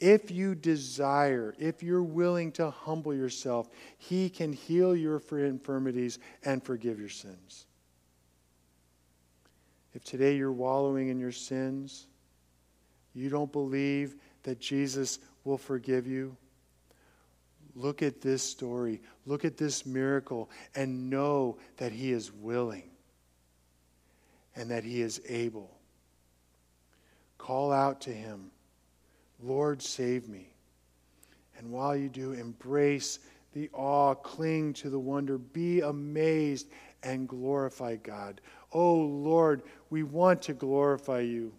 if 0.00 0.30
you 0.30 0.54
desire, 0.54 1.54
if 1.58 1.82
you're 1.82 2.02
willing 2.02 2.50
to 2.52 2.70
humble 2.70 3.12
yourself, 3.12 3.68
He 3.98 4.30
can 4.30 4.54
heal 4.54 4.96
your 4.96 5.20
infirmities 5.30 6.20
and 6.46 6.64
forgive 6.64 6.98
your 6.98 7.10
sins. 7.10 7.66
If 9.92 10.02
today 10.02 10.34
you're 10.36 10.50
wallowing 10.50 11.10
in 11.10 11.20
your 11.20 11.30
sins, 11.30 12.06
you 13.12 13.28
don't 13.28 13.52
believe 13.52 14.14
that 14.44 14.60
Jesus 14.60 15.18
will 15.44 15.58
forgive 15.58 16.06
you, 16.06 16.38
look 17.74 18.02
at 18.02 18.20
this 18.20 18.42
story, 18.42 19.00
look 19.26 19.44
at 19.44 19.56
this 19.56 19.84
miracle, 19.84 20.50
and 20.74 21.10
know 21.10 21.58
that 21.76 21.92
He 21.92 22.12
is 22.12 22.32
willing 22.32 22.90
and 24.56 24.70
that 24.70 24.84
He 24.84 25.00
is 25.00 25.20
able. 25.28 25.70
Call 27.38 27.72
out 27.72 28.00
to 28.02 28.10
Him 28.10 28.50
Lord, 29.42 29.82
save 29.82 30.28
me. 30.28 30.48
And 31.58 31.70
while 31.70 31.94
you 31.94 32.08
do, 32.08 32.32
embrace 32.32 33.18
the 33.52 33.68
awe, 33.72 34.14
cling 34.14 34.72
to 34.74 34.90
the 34.90 34.98
wonder, 34.98 35.38
be 35.38 35.80
amazed, 35.80 36.68
and 37.02 37.28
glorify 37.28 37.96
God. 37.96 38.40
Oh 38.72 38.94
Lord, 38.94 39.62
we 39.90 40.02
want 40.02 40.42
to 40.42 40.54
glorify 40.54 41.20
you. 41.20 41.52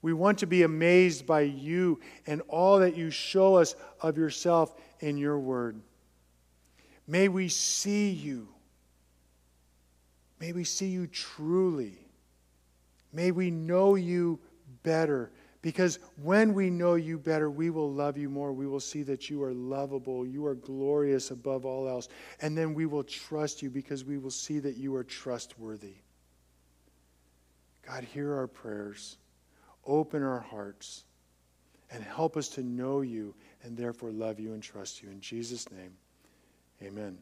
We 0.00 0.12
want 0.12 0.38
to 0.38 0.46
be 0.46 0.62
amazed 0.62 1.26
by 1.26 1.40
you 1.40 2.00
and 2.26 2.40
all 2.48 2.78
that 2.78 2.96
you 2.96 3.10
show 3.10 3.56
us 3.56 3.74
of 4.00 4.16
yourself 4.16 4.80
in 5.00 5.16
your 5.16 5.38
word. 5.38 5.80
May 7.06 7.28
we 7.28 7.48
see 7.48 8.10
you. 8.10 8.48
May 10.40 10.52
we 10.52 10.64
see 10.64 10.88
you 10.88 11.06
truly. 11.06 11.98
May 13.12 13.30
we 13.30 13.50
know 13.50 13.94
you 13.94 14.38
better 14.82 15.30
because 15.60 15.98
when 16.22 16.54
we 16.54 16.70
know 16.70 16.94
you 16.94 17.18
better, 17.18 17.50
we 17.50 17.70
will 17.70 17.92
love 17.92 18.16
you 18.16 18.28
more. 18.28 18.52
We 18.52 18.66
will 18.66 18.80
see 18.80 19.02
that 19.04 19.28
you 19.28 19.42
are 19.42 19.52
lovable, 19.52 20.24
you 20.24 20.46
are 20.46 20.54
glorious 20.54 21.30
above 21.30 21.64
all 21.64 21.88
else. 21.88 22.08
And 22.40 22.56
then 22.56 22.74
we 22.74 22.86
will 22.86 23.02
trust 23.02 23.60
you 23.60 23.70
because 23.70 24.04
we 24.04 24.18
will 24.18 24.30
see 24.30 24.60
that 24.60 24.76
you 24.76 24.94
are 24.94 25.04
trustworthy. 25.04 25.96
God, 27.84 28.04
hear 28.04 28.34
our 28.34 28.46
prayers, 28.46 29.16
open 29.84 30.22
our 30.22 30.40
hearts, 30.40 31.04
and 31.90 32.04
help 32.04 32.36
us 32.36 32.48
to 32.50 32.62
know 32.62 33.00
you 33.00 33.34
and 33.62 33.76
therefore 33.76 34.10
love 34.10 34.38
you 34.38 34.52
and 34.52 34.62
trust 34.62 35.02
you. 35.02 35.08
In 35.10 35.20
Jesus' 35.20 35.70
name, 35.70 35.92
amen. 36.82 37.18